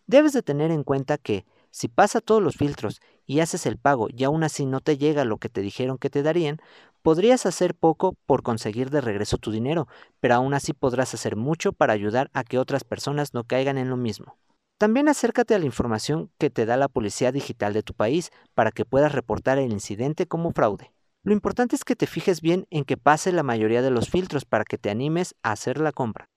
Debes 0.08 0.34
de 0.34 0.44
tener 0.44 0.72
en 0.72 0.84
cuenta 0.84 1.18
que, 1.18 1.46
si 1.72 1.88
pasa 1.88 2.20
todos 2.20 2.44
los 2.44 2.58
filtros 2.58 3.00
y 3.26 3.40
haces 3.40 3.66
el 3.66 3.78
pago 3.78 4.08
y 4.10 4.26
aún 4.26 4.44
así 4.44 4.66
no 4.66 4.82
te 4.82 4.98
llega 4.98 5.24
lo 5.24 5.38
que 5.38 5.48
te 5.48 5.62
dijeron 5.62 5.98
que 5.98 6.10
te 6.10 6.22
darían, 6.22 6.58
podrías 7.02 7.46
hacer 7.46 7.76
poco 7.76 8.18
por 8.26 8.44
conseguir 8.44 8.90
de 8.90 9.00
regreso 9.00 9.38
tu 9.38 9.52
dinero, 9.52 9.88
pero 10.20 10.36
aún 10.36 10.54
así 10.54 10.74
podrás 10.74 11.14
hacer 11.14 11.38
mucho 11.38 11.72
para 11.72 11.94
ayudar 11.94 12.30
a 12.34 12.44
que 12.44 12.60
otras 12.60 12.84
personas 12.84 13.34
no 13.34 13.46
caigan 13.46 13.78
en 13.78 13.90
lo 13.90 13.96
mismo. 13.96 14.36
También 14.82 15.10
acércate 15.10 15.54
a 15.54 15.60
la 15.60 15.66
información 15.66 16.32
que 16.40 16.50
te 16.50 16.66
da 16.66 16.76
la 16.76 16.88
policía 16.88 17.32
digital 17.32 17.72
de 17.72 17.84
tu 17.84 17.94
país 17.94 18.32
para 18.56 18.72
que 18.72 18.84
puedas 18.84 19.12
reportar 19.12 19.60
el 19.60 19.72
incidente 19.72 20.26
como 20.26 20.54
fraude. 20.54 20.92
Lo 21.22 21.34
importante 21.34 21.76
es 21.76 21.84
que 21.84 21.96
te 21.96 22.08
fijes 22.08 22.42
bien 22.42 22.66
en 22.72 22.84
que 22.84 22.98
pase 22.98 23.32
la 23.32 23.44
mayoría 23.44 23.84
de 23.84 23.92
los 23.92 24.10
filtros 24.10 24.44
para 24.44 24.64
que 24.64 24.80
te 24.80 24.90
animes 24.90 25.36
a 25.44 25.52
hacer 25.52 25.80
la 25.80 25.92
compra. 25.92 26.31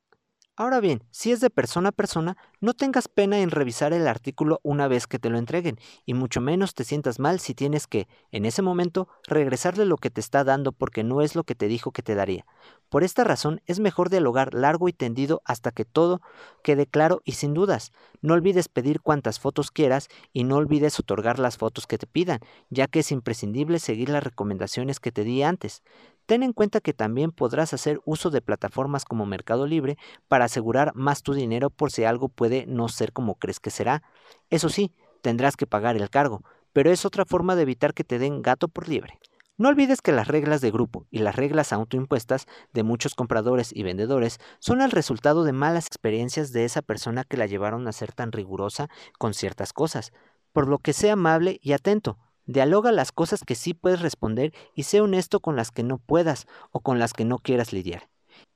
Ahora 0.57 0.79
bien, 0.79 1.03
si 1.11 1.33
es 1.33 1.41
de 1.41 1.51
persona 1.51 1.89
a 1.89 1.93
persona, 1.93 2.37
no 2.61 2.75
tengas 2.75 3.09
pena 3.09 3.41
en 3.41 3.51
revisar 3.51 3.93
el 3.93 4.07
artículo 4.07 4.61
una 4.63 4.87
vez 4.87 5.09
que 5.09 5.19
te 5.19 5.29
lo 5.29 5.37
entreguen, 5.37 5.81
y 6.07 6.15
mucho 6.15 6.41
menos 6.41 6.75
te 6.75 6.85
sientas 6.85 7.19
mal 7.19 7.41
si 7.41 7.55
tienes 7.55 7.89
que, 7.89 8.07
en 8.31 8.45
ese 8.45 8.63
momento, 8.63 9.09
regresarle 9.27 9.85
lo 9.85 9.97
que 9.97 10.11
te 10.11 10.21
está 10.21 10.45
dando 10.45 10.71
porque 10.71 11.03
no 11.03 11.23
es 11.23 11.35
lo 11.35 11.43
que 11.43 11.57
te 11.57 11.67
dijo 11.67 11.91
que 11.91 12.05
te 12.05 12.15
daría. 12.15 12.47
Por 12.89 13.03
esta 13.03 13.25
razón, 13.25 13.63
es 13.67 13.81
mejor 13.81 14.11
dialogar 14.11 14.55
largo 14.55 14.89
y 14.89 14.93
tendido 14.93 15.43
hasta 15.45 15.73
que 15.73 15.85
todo 15.85 16.21
quede 16.63 16.87
claro 16.87 17.21
y 17.25 17.33
sin 17.33 17.53
dudas. 17.53 17.91
No 18.23 18.35
olvides 18.35 18.69
pedir 18.69 19.01
cuantas 19.01 19.41
fotos 19.41 19.73
quieras 19.73 20.07
y 20.33 20.45
no 20.45 20.55
olvides 20.55 21.01
otorgar 21.01 21.41
las 21.41 21.59
fotos 21.59 21.89
que 21.89 21.99
te 21.99 22.07
pidan, 22.07 22.39
ya 22.71 22.87
que 22.87 23.01
es 23.01 23.11
imprescindible 23.11 23.81
seguir 23.81 24.09
las 24.09 24.23
recomendaciones 24.23 25.01
que 25.01 25.11
te 25.11 25.25
di 25.25 25.43
antes. 25.43 25.83
Ten 26.27 26.43
en 26.43 26.55
cuenta 26.55 26.81
que 26.81 26.95
también 26.95 27.33
podrás 27.33 27.75
hacer 27.75 28.01
uso 28.07 28.31
de 28.31 28.41
plataformas 28.41 29.05
como 29.05 29.27
Mercado 29.27 29.67
Libre 29.67 29.99
para 30.27 30.47
asegurar 30.47 30.95
más 30.95 31.23
tu 31.23 31.35
dinero 31.35 31.69
por 31.69 31.93
si 31.93 32.05
algo 32.05 32.29
puede 32.31 32.65
no 32.67 32.89
ser 32.89 33.13
como 33.13 33.35
crees 33.35 33.61
que 33.61 33.71
será. 33.71 34.03
Eso 34.49 34.71
sí, 34.71 34.95
tendrás 35.21 35.57
que 35.57 35.67
pagar 35.67 35.97
el 35.97 36.09
cargo, 36.09 36.43
pero 36.73 36.91
es 36.91 37.05
otra 37.05 37.27
forma 37.27 37.57
de 37.57 37.63
evitar 37.63 37.93
que 37.93 38.05
te 38.05 38.19
den 38.19 38.41
gato 38.41 38.69
por 38.69 38.89
libre. 38.89 39.19
No 39.57 39.69
olvides 39.69 40.01
que 40.01 40.13
las 40.13 40.27
reglas 40.27 40.63
de 40.63 40.71
grupo 40.71 41.07
y 41.11 41.19
las 41.19 41.37
reglas 41.37 41.73
autoimpuestas 41.73 42.47
de 42.73 42.83
muchos 42.83 43.15
compradores 43.15 43.71
y 43.73 43.83
vendedores 43.83 44.41
son 44.59 44.81
el 44.81 44.91
resultado 44.91 45.45
de 45.45 45.53
malas 45.53 45.87
experiencias 45.87 46.53
de 46.53 46.65
esa 46.65 46.83
persona 46.83 47.23
que 47.23 47.37
la 47.37 47.47
llevaron 47.47 47.87
a 47.87 47.93
ser 47.93 48.13
tan 48.13 48.33
rigurosa 48.33 48.89
con 49.19 49.33
ciertas 49.33 49.73
cosas, 49.73 50.13
por 50.53 50.69
lo 50.69 50.79
que 50.79 50.93
sea 50.93 51.13
amable 51.13 51.61
y 51.63 51.73
atento, 51.73 52.19
Dialoga 52.47 52.93
las 52.93 53.11
cosas 53.11 53.43
que 53.43 53.55
sí 53.55 53.73
puedes 53.73 54.01
responder 54.01 54.53
y 54.75 54.83
sé 54.83 55.01
honesto 55.01 55.41
con 55.41 55.57
las 55.57 55.71
que 55.71 55.83
no 55.83 55.99
puedas 55.99 56.47
o 56.73 56.81
con 56.81 56.99
las 56.99 57.13
que 57.13 57.25
no 57.25 57.39
quieras 57.39 57.73
lidiar. 57.73 58.11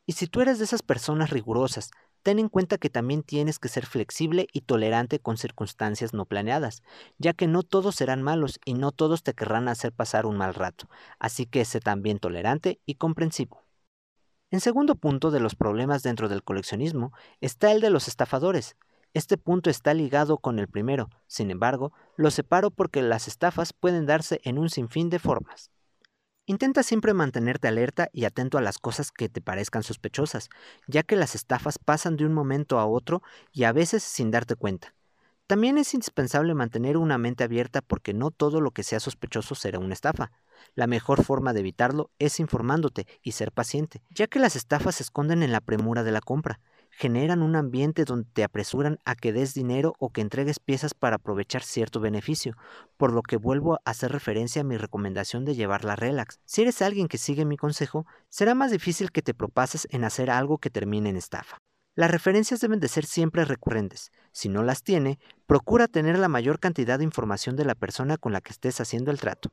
Y 0.04 0.12
si 0.12 0.26
tú 0.26 0.40
eres 0.40 0.58
de 0.58 0.64
esas 0.64 0.82
personas 0.82 1.30
rigurosas, 1.30 1.90
ten 2.22 2.38
en 2.38 2.48
cuenta 2.48 2.78
que 2.78 2.90
también 2.90 3.22
tienes 3.22 3.58
que 3.58 3.68
ser 3.68 3.86
flexible 3.86 4.48
y 4.52 4.62
tolerante 4.62 5.20
con 5.20 5.38
circunstancias 5.38 6.12
no 6.12 6.26
planeadas, 6.26 6.82
ya 7.18 7.32
que 7.32 7.46
no 7.46 7.62
todos 7.62 7.96
serán 7.96 8.22
malos 8.22 8.60
y 8.64 8.74
no 8.74 8.92
todos 8.92 9.22
te 9.22 9.34
querrán 9.34 9.68
hacer 9.68 9.92
pasar 9.92 10.26
un 10.26 10.36
mal 10.36 10.54
rato, 10.54 10.88
así 11.18 11.46
que 11.46 11.64
sé 11.64 11.80
también 11.80 12.18
tolerante 12.18 12.80
y 12.84 12.96
comprensivo. 12.96 13.64
En 14.50 14.60
segundo 14.60 14.94
punto 14.94 15.30
de 15.30 15.40
los 15.40 15.54
problemas 15.54 16.02
dentro 16.02 16.28
del 16.28 16.42
coleccionismo 16.42 17.12
está 17.40 17.70
el 17.70 17.80
de 17.80 17.90
los 17.90 18.08
estafadores, 18.08 18.76
este 19.14 19.38
punto 19.38 19.70
está 19.70 19.94
ligado 19.94 20.38
con 20.38 20.58
el 20.58 20.68
primero, 20.68 21.08
sin 21.26 21.50
embargo, 21.50 21.92
lo 22.16 22.30
separo 22.30 22.70
porque 22.70 23.02
las 23.02 23.26
estafas 23.26 23.72
pueden 23.72 24.06
darse 24.06 24.40
en 24.44 24.58
un 24.58 24.68
sinfín 24.68 25.08
de 25.08 25.18
formas. 25.18 25.70
Intenta 26.44 26.82
siempre 26.82 27.12
mantenerte 27.14 27.68
alerta 27.68 28.08
y 28.12 28.24
atento 28.24 28.58
a 28.58 28.62
las 28.62 28.78
cosas 28.78 29.12
que 29.12 29.28
te 29.28 29.40
parezcan 29.40 29.82
sospechosas, 29.82 30.48
ya 30.86 31.02
que 31.02 31.16
las 31.16 31.34
estafas 31.34 31.78
pasan 31.78 32.16
de 32.16 32.24
un 32.24 32.32
momento 32.32 32.78
a 32.78 32.86
otro 32.86 33.22
y 33.52 33.64
a 33.64 33.72
veces 33.72 34.02
sin 34.02 34.30
darte 34.30 34.56
cuenta. 34.56 34.94
También 35.46 35.78
es 35.78 35.94
indispensable 35.94 36.54
mantener 36.54 36.98
una 36.98 37.16
mente 37.16 37.44
abierta 37.44 37.80
porque 37.80 38.12
no 38.12 38.30
todo 38.30 38.60
lo 38.60 38.70
que 38.70 38.82
sea 38.82 39.00
sospechoso 39.00 39.54
será 39.54 39.78
una 39.78 39.94
estafa. 39.94 40.30
La 40.74 40.86
mejor 40.86 41.24
forma 41.24 41.54
de 41.54 41.60
evitarlo 41.60 42.10
es 42.18 42.40
informándote 42.40 43.06
y 43.22 43.32
ser 43.32 43.52
paciente, 43.52 44.02
ya 44.10 44.26
que 44.26 44.38
las 44.38 44.56
estafas 44.56 44.96
se 44.96 45.04
esconden 45.04 45.42
en 45.42 45.52
la 45.52 45.62
premura 45.62 46.02
de 46.02 46.12
la 46.12 46.20
compra 46.20 46.60
generan 46.98 47.42
un 47.42 47.54
ambiente 47.54 48.04
donde 48.04 48.28
te 48.32 48.42
apresuran 48.42 48.98
a 49.04 49.14
que 49.14 49.32
des 49.32 49.54
dinero 49.54 49.94
o 50.00 50.10
que 50.10 50.20
entregues 50.20 50.58
piezas 50.58 50.94
para 50.94 51.16
aprovechar 51.16 51.62
cierto 51.62 52.00
beneficio, 52.00 52.56
por 52.96 53.12
lo 53.12 53.22
que 53.22 53.36
vuelvo 53.36 53.74
a 53.74 53.80
hacer 53.84 54.10
referencia 54.10 54.62
a 54.62 54.64
mi 54.64 54.76
recomendación 54.76 55.44
de 55.44 55.54
llevarla 55.54 55.94
relax. 55.94 56.40
Si 56.44 56.62
eres 56.62 56.82
alguien 56.82 57.06
que 57.06 57.16
sigue 57.16 57.44
mi 57.44 57.56
consejo, 57.56 58.04
será 58.30 58.56
más 58.56 58.72
difícil 58.72 59.12
que 59.12 59.22
te 59.22 59.32
propases 59.32 59.86
en 59.92 60.02
hacer 60.02 60.28
algo 60.28 60.58
que 60.58 60.70
termine 60.70 61.10
en 61.10 61.16
estafa. 61.16 61.58
Las 61.94 62.10
referencias 62.10 62.58
deben 62.58 62.80
de 62.80 62.88
ser 62.88 63.06
siempre 63.06 63.44
recurrentes. 63.44 64.10
Si 64.32 64.48
no 64.48 64.64
las 64.64 64.82
tiene, 64.82 65.20
procura 65.46 65.86
tener 65.86 66.18
la 66.18 66.28
mayor 66.28 66.58
cantidad 66.58 66.98
de 66.98 67.04
información 67.04 67.54
de 67.54 67.64
la 67.64 67.76
persona 67.76 68.16
con 68.16 68.32
la 68.32 68.40
que 68.40 68.50
estés 68.50 68.80
haciendo 68.80 69.12
el 69.12 69.20
trato. 69.20 69.52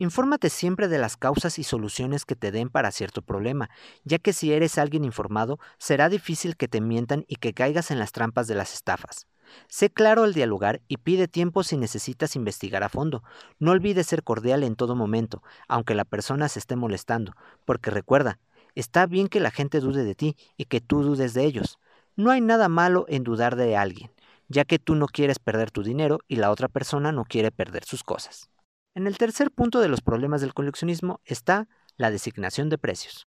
Infórmate 0.00 0.48
siempre 0.48 0.88
de 0.88 0.96
las 0.96 1.18
causas 1.18 1.58
y 1.58 1.62
soluciones 1.62 2.24
que 2.24 2.34
te 2.34 2.50
den 2.50 2.70
para 2.70 2.90
cierto 2.90 3.20
problema, 3.20 3.68
ya 4.02 4.18
que 4.18 4.32
si 4.32 4.50
eres 4.50 4.78
alguien 4.78 5.04
informado, 5.04 5.58
será 5.76 6.08
difícil 6.08 6.56
que 6.56 6.68
te 6.68 6.80
mientan 6.80 7.26
y 7.28 7.36
que 7.36 7.52
caigas 7.52 7.90
en 7.90 7.98
las 7.98 8.10
trampas 8.10 8.46
de 8.46 8.54
las 8.54 8.72
estafas. 8.72 9.26
Sé 9.68 9.90
claro 9.90 10.22
al 10.22 10.32
dialogar 10.32 10.80
y 10.88 10.96
pide 10.96 11.28
tiempo 11.28 11.62
si 11.64 11.76
necesitas 11.76 12.34
investigar 12.34 12.82
a 12.82 12.88
fondo. 12.88 13.22
No 13.58 13.72
olvides 13.72 14.06
ser 14.06 14.22
cordial 14.22 14.62
en 14.62 14.74
todo 14.74 14.96
momento, 14.96 15.42
aunque 15.68 15.94
la 15.94 16.06
persona 16.06 16.48
se 16.48 16.60
esté 16.60 16.76
molestando, 16.76 17.34
porque 17.66 17.90
recuerda, 17.90 18.38
está 18.74 19.04
bien 19.04 19.28
que 19.28 19.40
la 19.40 19.50
gente 19.50 19.80
dude 19.80 20.02
de 20.02 20.14
ti 20.14 20.34
y 20.56 20.64
que 20.64 20.80
tú 20.80 21.02
dudes 21.02 21.34
de 21.34 21.44
ellos. 21.44 21.78
No 22.16 22.30
hay 22.30 22.40
nada 22.40 22.70
malo 22.70 23.04
en 23.10 23.22
dudar 23.22 23.54
de 23.54 23.76
alguien, 23.76 24.10
ya 24.48 24.64
que 24.64 24.78
tú 24.78 24.94
no 24.94 25.08
quieres 25.08 25.38
perder 25.38 25.70
tu 25.70 25.82
dinero 25.82 26.20
y 26.26 26.36
la 26.36 26.50
otra 26.50 26.68
persona 26.68 27.12
no 27.12 27.26
quiere 27.26 27.50
perder 27.50 27.84
sus 27.84 28.02
cosas. 28.02 28.48
En 28.94 29.06
el 29.06 29.18
tercer 29.18 29.52
punto 29.52 29.80
de 29.80 29.88
los 29.88 30.00
problemas 30.00 30.40
del 30.40 30.52
coleccionismo 30.52 31.20
está 31.24 31.68
la 31.96 32.10
designación 32.10 32.68
de 32.68 32.78
precios. 32.78 33.28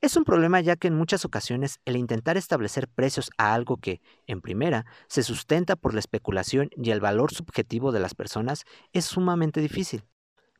Es 0.00 0.16
un 0.16 0.24
problema 0.24 0.60
ya 0.60 0.76
que 0.76 0.86
en 0.86 0.94
muchas 0.94 1.24
ocasiones 1.24 1.80
el 1.84 1.96
intentar 1.96 2.36
establecer 2.36 2.88
precios 2.88 3.30
a 3.36 3.52
algo 3.52 3.76
que, 3.76 4.00
en 4.26 4.40
primera, 4.40 4.86
se 5.08 5.22
sustenta 5.22 5.74
por 5.74 5.94
la 5.94 6.00
especulación 6.00 6.70
y 6.76 6.90
el 6.90 7.00
valor 7.00 7.34
subjetivo 7.34 7.90
de 7.90 8.00
las 8.00 8.14
personas 8.14 8.64
es 8.92 9.04
sumamente 9.04 9.60
difícil. 9.60 10.04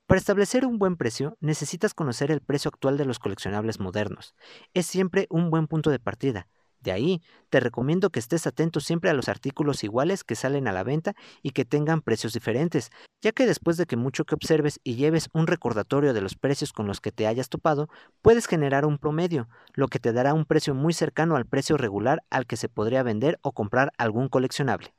Para 0.06 0.18
establecer 0.18 0.66
un 0.66 0.78
buen 0.78 0.96
precio 0.96 1.38
necesitas 1.40 1.94
conocer 1.94 2.32
el 2.32 2.40
precio 2.40 2.68
actual 2.68 2.98
de 2.98 3.04
los 3.04 3.20
coleccionables 3.20 3.78
modernos. 3.78 4.34
Es 4.74 4.86
siempre 4.86 5.28
un 5.30 5.50
buen 5.50 5.68
punto 5.68 5.90
de 5.90 6.00
partida, 6.00 6.48
de 6.80 6.92
ahí, 6.92 7.22
te 7.50 7.60
recomiendo 7.60 8.10
que 8.10 8.18
estés 8.18 8.46
atento 8.46 8.80
siempre 8.80 9.10
a 9.10 9.14
los 9.14 9.28
artículos 9.28 9.84
iguales 9.84 10.24
que 10.24 10.34
salen 10.34 10.68
a 10.68 10.72
la 10.72 10.82
venta 10.82 11.14
y 11.42 11.50
que 11.50 11.64
tengan 11.64 12.00
precios 12.00 12.32
diferentes, 12.32 12.90
ya 13.20 13.32
que 13.32 13.46
después 13.46 13.76
de 13.76 13.86
que 13.86 13.96
mucho 13.96 14.24
que 14.24 14.34
observes 14.34 14.80
y 14.82 14.94
lleves 14.94 15.28
un 15.32 15.46
recordatorio 15.46 16.14
de 16.14 16.20
los 16.20 16.36
precios 16.36 16.72
con 16.72 16.86
los 16.86 17.00
que 17.00 17.12
te 17.12 17.26
hayas 17.26 17.48
topado, 17.48 17.88
puedes 18.22 18.46
generar 18.46 18.86
un 18.86 18.98
promedio, 18.98 19.48
lo 19.74 19.88
que 19.88 19.98
te 19.98 20.12
dará 20.12 20.34
un 20.34 20.44
precio 20.44 20.74
muy 20.74 20.92
cercano 20.92 21.36
al 21.36 21.46
precio 21.46 21.76
regular 21.76 22.22
al 22.30 22.46
que 22.46 22.56
se 22.56 22.68
podría 22.68 23.02
vender 23.02 23.38
o 23.42 23.52
comprar 23.52 23.92
algún 23.98 24.28
coleccionable. 24.28 24.94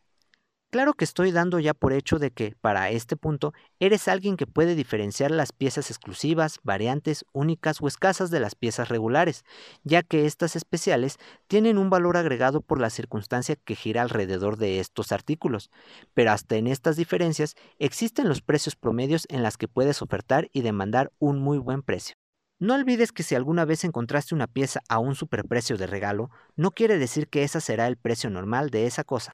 Claro 0.71 0.93
que 0.93 1.03
estoy 1.03 1.33
dando 1.33 1.59
ya 1.59 1.73
por 1.73 1.91
hecho 1.91 2.17
de 2.17 2.31
que, 2.31 2.55
para 2.61 2.89
este 2.91 3.17
punto, 3.17 3.53
eres 3.81 4.07
alguien 4.07 4.37
que 4.37 4.47
puede 4.47 4.73
diferenciar 4.73 5.29
las 5.29 5.51
piezas 5.51 5.91
exclusivas, 5.91 6.59
variantes, 6.63 7.25
únicas 7.33 7.81
o 7.81 7.89
escasas 7.89 8.31
de 8.31 8.39
las 8.39 8.55
piezas 8.55 8.87
regulares, 8.87 9.43
ya 9.83 10.01
que 10.01 10.25
estas 10.25 10.55
especiales 10.55 11.17
tienen 11.47 11.77
un 11.77 11.89
valor 11.89 12.15
agregado 12.15 12.61
por 12.61 12.79
la 12.79 12.89
circunstancia 12.89 13.57
que 13.57 13.75
gira 13.75 14.01
alrededor 14.01 14.55
de 14.55 14.79
estos 14.79 15.11
artículos. 15.11 15.69
Pero 16.13 16.31
hasta 16.31 16.55
en 16.55 16.67
estas 16.67 16.95
diferencias 16.95 17.55
existen 17.77 18.29
los 18.29 18.41
precios 18.41 18.77
promedios 18.77 19.25
en 19.27 19.43
las 19.43 19.57
que 19.57 19.67
puedes 19.67 20.01
ofertar 20.01 20.47
y 20.53 20.61
demandar 20.61 21.11
un 21.19 21.39
muy 21.39 21.57
buen 21.57 21.81
precio. 21.81 22.15
No 22.59 22.75
olvides 22.75 23.11
que 23.11 23.23
si 23.23 23.35
alguna 23.35 23.65
vez 23.65 23.83
encontraste 23.83 24.35
una 24.35 24.47
pieza 24.47 24.79
a 24.87 24.99
un 24.99 25.15
superprecio 25.15 25.75
de 25.75 25.87
regalo, 25.87 26.29
no 26.55 26.71
quiere 26.71 26.97
decir 26.97 27.27
que 27.27 27.43
ese 27.43 27.59
será 27.59 27.87
el 27.87 27.97
precio 27.97 28.29
normal 28.29 28.69
de 28.69 28.85
esa 28.85 29.03
cosa. 29.03 29.33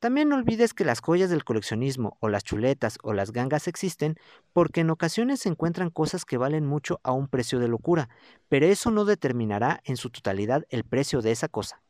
También 0.00 0.30
no 0.30 0.36
olvides 0.36 0.72
que 0.72 0.86
las 0.86 1.00
joyas 1.00 1.28
del 1.28 1.44
coleccionismo 1.44 2.16
o 2.20 2.30
las 2.30 2.42
chuletas 2.42 2.96
o 3.02 3.12
las 3.12 3.32
gangas 3.32 3.68
existen 3.68 4.16
porque 4.54 4.80
en 4.80 4.88
ocasiones 4.88 5.40
se 5.40 5.50
encuentran 5.50 5.90
cosas 5.90 6.24
que 6.24 6.38
valen 6.38 6.64
mucho 6.64 7.00
a 7.02 7.12
un 7.12 7.28
precio 7.28 7.58
de 7.58 7.68
locura, 7.68 8.08
pero 8.48 8.64
eso 8.64 8.90
no 8.90 9.04
determinará 9.04 9.80
en 9.84 9.98
su 9.98 10.08
totalidad 10.08 10.64
el 10.70 10.84
precio 10.84 11.20
de 11.20 11.32
esa 11.32 11.48
cosa. 11.48 11.82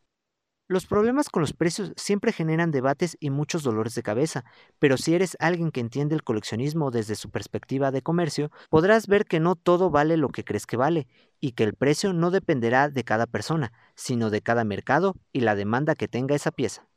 Los 0.66 0.86
problemas 0.86 1.28
con 1.28 1.40
los 1.40 1.52
precios 1.52 1.92
siempre 1.96 2.32
generan 2.32 2.72
debates 2.72 3.16
y 3.20 3.30
muchos 3.30 3.62
dolores 3.62 3.94
de 3.94 4.02
cabeza, 4.02 4.44
pero 4.80 4.96
si 4.96 5.14
eres 5.14 5.36
alguien 5.38 5.70
que 5.70 5.80
entiende 5.80 6.16
el 6.16 6.24
coleccionismo 6.24 6.90
desde 6.90 7.14
su 7.14 7.30
perspectiva 7.30 7.92
de 7.92 8.02
comercio, 8.02 8.50
podrás 8.70 9.06
ver 9.06 9.24
que 9.24 9.38
no 9.38 9.54
todo 9.54 9.90
vale 9.90 10.16
lo 10.16 10.30
que 10.30 10.44
crees 10.44 10.66
que 10.66 10.76
vale, 10.76 11.06
y 11.40 11.52
que 11.52 11.62
el 11.62 11.74
precio 11.74 12.12
no 12.12 12.32
dependerá 12.32 12.88
de 12.88 13.04
cada 13.04 13.26
persona, 13.26 13.72
sino 13.94 14.30
de 14.30 14.42
cada 14.42 14.64
mercado 14.64 15.14
y 15.32 15.40
la 15.40 15.54
demanda 15.54 15.94
que 15.94 16.08
tenga 16.08 16.34
esa 16.34 16.50
pieza. 16.50 16.89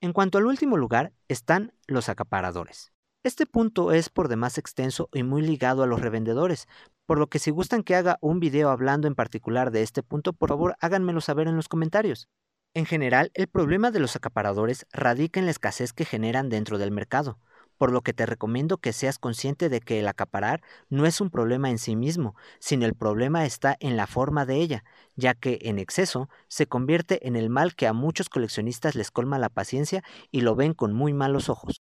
En 0.00 0.12
cuanto 0.12 0.38
al 0.38 0.46
último 0.46 0.76
lugar 0.76 1.12
están 1.26 1.72
los 1.88 2.08
acaparadores. 2.08 2.92
Este 3.24 3.46
punto 3.46 3.90
es 3.90 4.08
por 4.10 4.28
demás 4.28 4.56
extenso 4.56 5.08
y 5.12 5.24
muy 5.24 5.42
ligado 5.42 5.82
a 5.82 5.88
los 5.88 6.00
revendedores, 6.00 6.68
por 7.04 7.18
lo 7.18 7.26
que 7.26 7.40
si 7.40 7.50
gustan 7.50 7.82
que 7.82 7.96
haga 7.96 8.16
un 8.20 8.38
video 8.38 8.70
hablando 8.70 9.08
en 9.08 9.16
particular 9.16 9.72
de 9.72 9.82
este 9.82 10.04
punto, 10.04 10.32
por 10.32 10.50
favor 10.50 10.76
háganmelo 10.80 11.20
saber 11.20 11.48
en 11.48 11.56
los 11.56 11.68
comentarios. 11.68 12.28
En 12.74 12.86
general, 12.86 13.32
el 13.34 13.48
problema 13.48 13.90
de 13.90 13.98
los 13.98 14.14
acaparadores 14.14 14.86
radica 14.92 15.40
en 15.40 15.46
la 15.46 15.50
escasez 15.50 15.92
que 15.92 16.04
generan 16.04 16.48
dentro 16.48 16.78
del 16.78 16.92
mercado 16.92 17.40
por 17.78 17.92
lo 17.92 18.02
que 18.02 18.12
te 18.12 18.26
recomiendo 18.26 18.78
que 18.78 18.92
seas 18.92 19.18
consciente 19.18 19.68
de 19.68 19.80
que 19.80 20.00
el 20.00 20.08
acaparar 20.08 20.60
no 20.90 21.06
es 21.06 21.20
un 21.20 21.30
problema 21.30 21.70
en 21.70 21.78
sí 21.78 21.96
mismo, 21.96 22.34
sino 22.58 22.84
el 22.84 22.94
problema 22.94 23.46
está 23.46 23.76
en 23.80 23.96
la 23.96 24.06
forma 24.06 24.44
de 24.44 24.56
ella, 24.56 24.84
ya 25.16 25.34
que 25.34 25.58
en 25.62 25.78
exceso 25.78 26.28
se 26.48 26.66
convierte 26.66 27.26
en 27.26 27.36
el 27.36 27.48
mal 27.48 27.74
que 27.74 27.86
a 27.86 27.92
muchos 27.92 28.28
coleccionistas 28.28 28.94
les 28.94 29.10
colma 29.10 29.38
la 29.38 29.48
paciencia 29.48 30.02
y 30.30 30.42
lo 30.42 30.54
ven 30.56 30.74
con 30.74 30.92
muy 30.92 31.14
malos 31.14 31.48
ojos. 31.48 31.80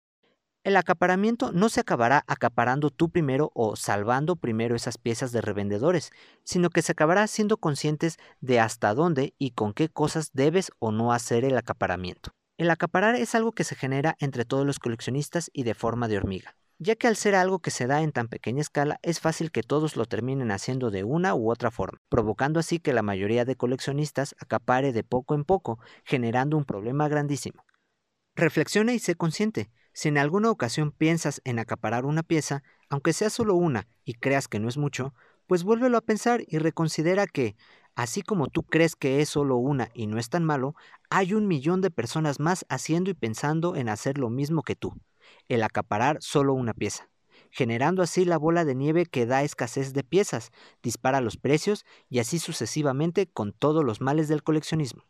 El 0.64 0.76
acaparamiento 0.76 1.50
no 1.52 1.70
se 1.70 1.80
acabará 1.80 2.24
acaparando 2.26 2.90
tú 2.90 3.10
primero 3.10 3.50
o 3.54 3.76
salvando 3.76 4.36
primero 4.36 4.76
esas 4.76 4.98
piezas 4.98 5.32
de 5.32 5.40
revendedores, 5.40 6.10
sino 6.44 6.68
que 6.68 6.82
se 6.82 6.92
acabará 6.92 7.26
siendo 7.26 7.56
conscientes 7.56 8.18
de 8.40 8.60
hasta 8.60 8.92
dónde 8.92 9.34
y 9.38 9.52
con 9.52 9.72
qué 9.72 9.88
cosas 9.88 10.30
debes 10.34 10.70
o 10.78 10.92
no 10.92 11.12
hacer 11.12 11.44
el 11.44 11.56
acaparamiento. 11.56 12.32
El 12.58 12.72
acaparar 12.72 13.14
es 13.14 13.36
algo 13.36 13.52
que 13.52 13.62
se 13.62 13.76
genera 13.76 14.16
entre 14.18 14.44
todos 14.44 14.66
los 14.66 14.80
coleccionistas 14.80 15.48
y 15.52 15.62
de 15.62 15.74
forma 15.74 16.08
de 16.08 16.16
hormiga, 16.16 16.56
ya 16.80 16.96
que 16.96 17.06
al 17.06 17.14
ser 17.14 17.36
algo 17.36 17.60
que 17.60 17.70
se 17.70 17.86
da 17.86 18.02
en 18.02 18.10
tan 18.10 18.26
pequeña 18.26 18.60
escala 18.60 18.98
es 19.02 19.20
fácil 19.20 19.52
que 19.52 19.62
todos 19.62 19.94
lo 19.94 20.06
terminen 20.06 20.50
haciendo 20.50 20.90
de 20.90 21.04
una 21.04 21.36
u 21.36 21.52
otra 21.52 21.70
forma, 21.70 22.00
provocando 22.08 22.58
así 22.58 22.80
que 22.80 22.92
la 22.92 23.02
mayoría 23.02 23.44
de 23.44 23.54
coleccionistas 23.54 24.34
acapare 24.40 24.92
de 24.92 25.04
poco 25.04 25.36
en 25.36 25.44
poco, 25.44 25.78
generando 26.04 26.56
un 26.56 26.64
problema 26.64 27.06
grandísimo. 27.06 27.64
Reflexiona 28.34 28.92
y 28.92 28.98
sé 28.98 29.14
consciente. 29.14 29.70
Si 29.92 30.08
en 30.08 30.18
alguna 30.18 30.50
ocasión 30.50 30.90
piensas 30.90 31.40
en 31.44 31.60
acaparar 31.60 32.04
una 32.04 32.24
pieza, 32.24 32.64
aunque 32.88 33.12
sea 33.12 33.30
solo 33.30 33.54
una 33.54 33.86
y 34.04 34.14
creas 34.14 34.48
que 34.48 34.58
no 34.58 34.68
es 34.68 34.78
mucho, 34.78 35.14
pues 35.46 35.62
vuélvelo 35.62 35.96
a 35.96 36.02
pensar 36.02 36.42
y 36.48 36.58
reconsidera 36.58 37.28
que, 37.28 37.54
así 37.98 38.22
como 38.22 38.46
tú 38.46 38.62
crees 38.62 38.94
que 38.94 39.20
es 39.20 39.28
solo 39.28 39.56
una 39.56 39.90
y 39.92 40.06
no 40.06 40.20
es 40.20 40.28
tan 40.28 40.44
malo, 40.44 40.76
hay 41.10 41.34
un 41.34 41.48
millón 41.48 41.80
de 41.80 41.90
personas 41.90 42.38
más 42.38 42.64
haciendo 42.68 43.10
y 43.10 43.14
pensando 43.14 43.74
en 43.74 43.88
hacer 43.88 44.18
lo 44.18 44.30
mismo 44.30 44.62
que 44.62 44.76
tú, 44.76 44.94
el 45.48 45.64
acaparar 45.64 46.18
solo 46.20 46.54
una 46.54 46.74
pieza, 46.74 47.10
generando 47.50 48.00
así 48.04 48.24
la 48.24 48.38
bola 48.38 48.64
de 48.64 48.76
nieve 48.76 49.04
que 49.04 49.26
da 49.26 49.42
escasez 49.42 49.94
de 49.94 50.04
piezas, 50.04 50.52
dispara 50.80 51.20
los 51.20 51.36
precios 51.36 51.84
y 52.08 52.20
así 52.20 52.38
sucesivamente 52.38 53.26
con 53.26 53.52
todos 53.52 53.84
los 53.84 54.00
males 54.00 54.28
del 54.28 54.44
coleccionismo. 54.44 55.02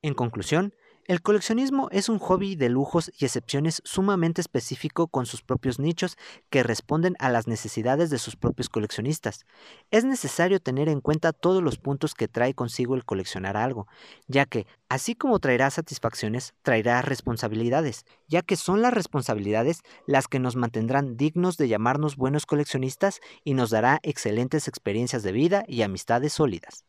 En 0.00 0.14
conclusión, 0.14 0.72
el 1.08 1.22
coleccionismo 1.22 1.88
es 1.92 2.08
un 2.08 2.18
hobby 2.18 2.56
de 2.56 2.68
lujos 2.68 3.12
y 3.16 3.26
excepciones 3.26 3.80
sumamente 3.84 4.40
específico 4.40 5.06
con 5.06 5.24
sus 5.24 5.40
propios 5.40 5.78
nichos 5.78 6.16
que 6.50 6.64
responden 6.64 7.14
a 7.20 7.30
las 7.30 7.46
necesidades 7.46 8.10
de 8.10 8.18
sus 8.18 8.34
propios 8.34 8.68
coleccionistas. 8.68 9.46
Es 9.92 10.04
necesario 10.04 10.58
tener 10.58 10.88
en 10.88 11.00
cuenta 11.00 11.32
todos 11.32 11.62
los 11.62 11.78
puntos 11.78 12.14
que 12.14 12.26
trae 12.26 12.54
consigo 12.54 12.96
el 12.96 13.04
coleccionar 13.04 13.56
algo, 13.56 13.86
ya 14.26 14.46
que, 14.46 14.66
así 14.88 15.14
como 15.14 15.38
traerá 15.38 15.70
satisfacciones, 15.70 16.54
traerá 16.62 17.02
responsabilidades, 17.02 18.04
ya 18.26 18.42
que 18.42 18.56
son 18.56 18.82
las 18.82 18.92
responsabilidades 18.92 19.82
las 20.06 20.26
que 20.26 20.40
nos 20.40 20.56
mantendrán 20.56 21.16
dignos 21.16 21.56
de 21.56 21.68
llamarnos 21.68 22.16
buenos 22.16 22.46
coleccionistas 22.46 23.20
y 23.44 23.54
nos 23.54 23.70
dará 23.70 24.00
excelentes 24.02 24.66
experiencias 24.66 25.22
de 25.22 25.30
vida 25.30 25.64
y 25.68 25.82
amistades 25.82 26.32
sólidas. 26.32 26.84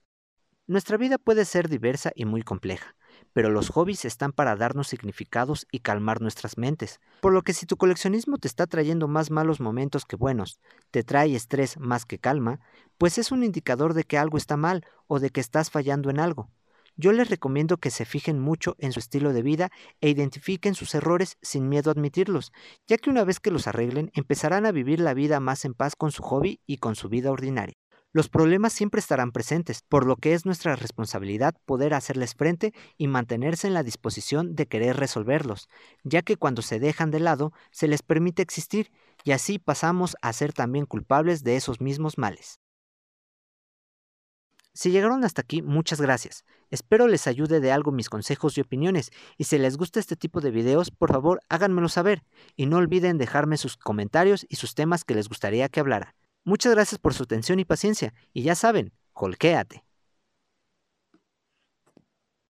Nuestra 0.65 0.97
vida 0.97 1.19
puede 1.19 1.45
ser 1.45 1.69
diversa 1.69 2.11
y 2.15 2.25
muy 2.25 2.41
compleja 2.41 2.95
pero 3.33 3.49
los 3.49 3.69
hobbies 3.69 4.05
están 4.05 4.31
para 4.31 4.55
darnos 4.55 4.87
significados 4.87 5.67
y 5.71 5.79
calmar 5.79 6.21
nuestras 6.21 6.57
mentes. 6.57 6.99
Por 7.21 7.33
lo 7.33 7.41
que 7.41 7.53
si 7.53 7.65
tu 7.65 7.77
coleccionismo 7.77 8.37
te 8.37 8.47
está 8.47 8.67
trayendo 8.67 9.07
más 9.07 9.31
malos 9.31 9.59
momentos 9.59 10.05
que 10.05 10.15
buenos, 10.15 10.59
te 10.91 11.03
trae 11.03 11.35
estrés 11.35 11.77
más 11.77 12.05
que 12.05 12.19
calma, 12.19 12.59
pues 12.97 13.17
es 13.17 13.31
un 13.31 13.43
indicador 13.43 13.93
de 13.93 14.03
que 14.03 14.17
algo 14.17 14.37
está 14.37 14.57
mal 14.57 14.85
o 15.07 15.19
de 15.19 15.29
que 15.29 15.41
estás 15.41 15.69
fallando 15.69 16.09
en 16.09 16.19
algo. 16.19 16.49
Yo 16.99 17.11
les 17.11 17.29
recomiendo 17.29 17.77
que 17.77 17.91
se 17.91 18.05
fijen 18.05 18.39
mucho 18.39 18.75
en 18.79 18.91
su 18.91 18.99
estilo 18.99 19.31
de 19.31 19.43
vida 19.43 19.69
e 20.01 20.09
identifiquen 20.09 20.73
sus 20.73 20.95
errores 20.95 21.37
sin 21.43 21.69
miedo 21.69 21.91
a 21.91 21.93
admitirlos, 21.93 22.51
ya 22.87 22.97
que 22.97 23.11
una 23.11 23.23
vez 23.23 23.39
que 23.39 23.51
los 23.51 23.67
arreglen 23.67 24.09
empezarán 24.15 24.65
a 24.65 24.71
vivir 24.71 24.99
la 24.99 25.13
vida 25.13 25.39
más 25.39 25.63
en 25.63 25.75
paz 25.75 25.95
con 25.95 26.11
su 26.11 26.23
hobby 26.23 26.59
y 26.65 26.77
con 26.77 26.95
su 26.95 27.07
vida 27.07 27.31
ordinaria. 27.31 27.75
Los 28.13 28.29
problemas 28.29 28.73
siempre 28.73 28.99
estarán 28.99 29.31
presentes, 29.31 29.81
por 29.81 30.05
lo 30.05 30.15
que 30.15 30.33
es 30.33 30.45
nuestra 30.45 30.75
responsabilidad 30.75 31.55
poder 31.65 31.93
hacerles 31.93 32.35
frente 32.35 32.73
y 32.97 33.07
mantenerse 33.07 33.67
en 33.67 33.73
la 33.73 33.83
disposición 33.83 34.55
de 34.55 34.65
querer 34.65 34.97
resolverlos, 34.97 35.67
ya 36.03 36.21
que 36.21 36.37
cuando 36.37 36.61
se 36.61 36.79
dejan 36.79 37.11
de 37.11 37.19
lado 37.19 37.51
se 37.71 37.87
les 37.87 38.01
permite 38.01 38.41
existir 38.41 38.91
y 39.23 39.31
así 39.31 39.59
pasamos 39.59 40.15
a 40.21 40.31
ser 40.33 40.53
también 40.53 40.85
culpables 40.85 41.43
de 41.43 41.57
esos 41.57 41.81
mismos 41.81 42.17
males. 42.17 42.59
Si 44.73 44.91
llegaron 44.91 45.25
hasta 45.25 45.41
aquí, 45.41 45.63
muchas 45.63 45.99
gracias. 45.99 46.45
Espero 46.69 47.07
les 47.07 47.25
ayude 47.25 47.59
de 47.59 47.71
algo 47.71 47.91
mis 47.91 48.09
consejos 48.09 48.57
y 48.57 48.61
opiniones, 48.61 49.09
y 49.35 49.45
si 49.45 49.57
les 49.57 49.75
gusta 49.75 49.99
este 49.99 50.15
tipo 50.15 50.39
de 50.39 50.51
videos, 50.51 50.91
por 50.91 51.11
favor 51.11 51.39
háganmelo 51.49 51.89
saber, 51.89 52.23
y 52.55 52.67
no 52.67 52.77
olviden 52.77 53.17
dejarme 53.17 53.57
sus 53.57 53.75
comentarios 53.75 54.45
y 54.49 54.57
sus 54.57 54.75
temas 54.75 55.03
que 55.03 55.15
les 55.15 55.29
gustaría 55.29 55.67
que 55.67 55.79
hablara. 55.79 56.16
Muchas 56.47 56.73
gracias 56.73 56.97
por 56.97 57.13
su 57.13 57.23
atención 57.23 57.59
y 57.59 57.65
paciencia, 57.65 58.13
y 58.31 58.43
ya 58.43 58.55
saben, 58.55 58.93
holquéate. 59.11 59.83